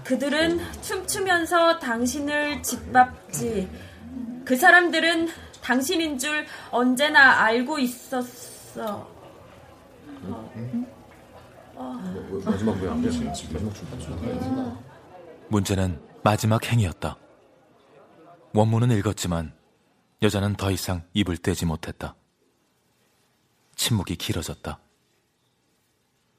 그들은 0.04 0.60
춤추면서 0.82 1.80
당신을 1.80 2.62
짓밟지. 2.64 3.70
그 4.46 4.56
사람들은 4.56 5.30
당신인 5.70 6.18
줄 6.18 6.48
언제나 6.72 7.42
알고 7.42 7.78
있었어. 7.78 9.08
마지막 12.44 12.76
뭐야? 12.80 12.96
문제는 15.50 16.02
마지막 16.24 16.66
행이었다. 16.66 17.18
원문은 18.56 18.98
읽었지만 18.98 19.54
여자는 20.24 20.56
더 20.56 20.72
이상 20.72 21.04
입을 21.14 21.38
떼지 21.38 21.68
못했다. 21.68 22.16
침묵이 23.76 24.16
길어졌다. 24.16 24.80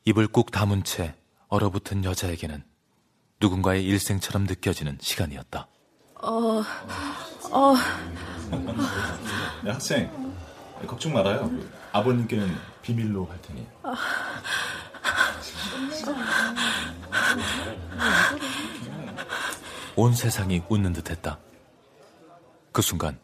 입을 0.06 0.26
꾹 0.26 0.50
다문 0.50 0.82
채 0.82 1.14
얼어붙은 1.46 2.04
여자에게는 2.04 2.64
누군가의 3.40 3.84
일생처럼 3.84 4.42
느껴지는 4.42 4.98
시간이었다. 5.00 5.68
어, 6.22 6.62
어. 7.50 7.74
네, 9.64 9.70
학생, 9.70 10.34
걱정 10.86 11.12
말아요. 11.12 11.50
아버님께는 11.92 12.56
비밀로 12.82 13.26
할 13.26 13.40
테니. 13.42 13.66
온 19.96 20.14
세상이 20.14 20.62
웃는 20.68 20.92
듯했다. 20.92 21.38
그 22.72 22.82
순간 22.82 23.18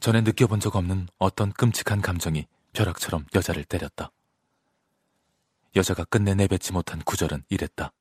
전에 0.00 0.20
느껴본 0.22 0.60
적 0.60 0.76
없는 0.76 1.08
어떤 1.18 1.52
끔찍한 1.52 2.00
감정이 2.00 2.46
벼락처럼 2.72 3.26
여자를 3.34 3.64
때렸다. 3.64 4.10
여자가 5.76 6.04
끝내 6.04 6.34
내뱉지 6.34 6.72
못한 6.72 7.00
구절은 7.00 7.44
이랬다. 7.48 7.92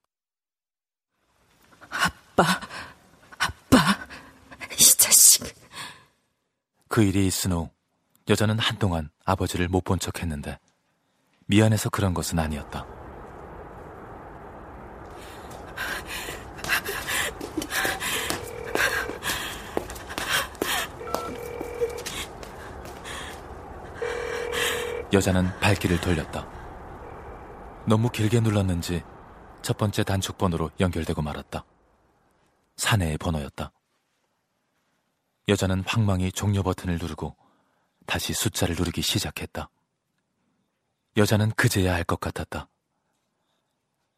아빠, 1.90 2.44
아빠, 3.38 3.78
이 4.74 4.84
자식. 4.98 5.44
그 6.90 7.04
일이 7.04 7.26
있은 7.28 7.52
후 7.54 7.70
여자는 8.28 8.60
한동안 8.60 9.10
아버지를 9.26 9.68
못 9.70 9.84
본 9.84 10.00
척 10.00 10.22
했는데 10.22 10.60
미안해서 11.46 11.90
그런 11.90 12.14
것은 12.14 12.38
아니었다. 12.40 12.86
여자는 25.12 25.60
발길을 25.60 26.00
돌렸다. 26.02 26.48
너무 27.86 28.10
길게 28.10 28.42
눌렀는지 28.42 29.04
첫 29.62 29.78
번째 29.78 30.04
단축 30.04 30.38
번호로 30.38 30.70
연결되고 30.80 31.22
말았다. 31.22 31.66
사내의 32.78 33.18
번호였다. 33.18 33.72
여자는 35.50 35.84
황망히 35.86 36.32
종료 36.32 36.62
버튼을 36.62 37.00
누르고 37.00 37.36
다시 38.06 38.34
숫자를 38.34 38.76
누르기 38.76 39.02
시작했다. 39.02 39.70
여자는 41.18 41.52
그제야 41.52 41.96
알 41.96 42.04
것 42.04 42.20
같았다. 42.20 42.70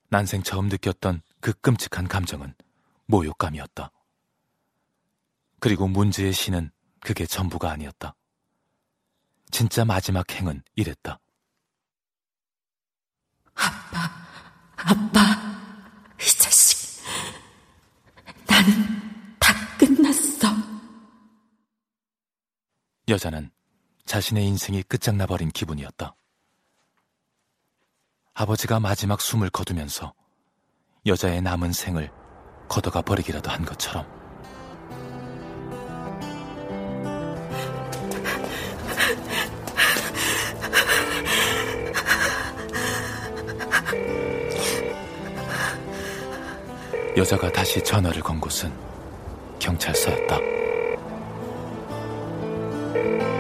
난생 0.10 0.44
처음 0.44 0.68
느꼈던 0.68 1.22
그 1.40 1.54
끔찍한 1.54 2.10
감정은 2.10 2.54
모욕감이었다. 3.06 3.92
그리고 5.62 5.88
문제의 5.88 6.34
시는 6.34 6.70
그게 7.00 7.26
전부가 7.26 7.72
아니었다. 7.72 8.14
진짜 9.52 9.86
마지막 9.86 10.30
행은 10.32 10.62
이랬다. 10.76 11.20
아빠, 13.54 14.12
아빠, 14.76 15.20
이 16.20 16.26
자식. 16.26 17.04
나는 18.48 18.91
여자는 23.12 23.52
자신의 24.06 24.46
인생이 24.48 24.84
끝장나버린 24.84 25.50
기분이었다. 25.50 26.16
아버지가 28.34 28.80
마지막 28.80 29.20
숨을 29.22 29.50
거두면서 29.50 30.14
여자의 31.06 31.42
남은 31.42 31.74
생을 31.74 32.10
걷어가 32.70 33.02
버리기라도 33.02 33.52
한 33.52 33.66
것처럼. 33.66 34.10
여자가 47.18 47.52
다시 47.52 47.84
전화를 47.84 48.22
건 48.22 48.40
곳은 48.40 48.74
경찰서였다. 49.60 50.71
thank 53.02 53.22
you 53.22 53.31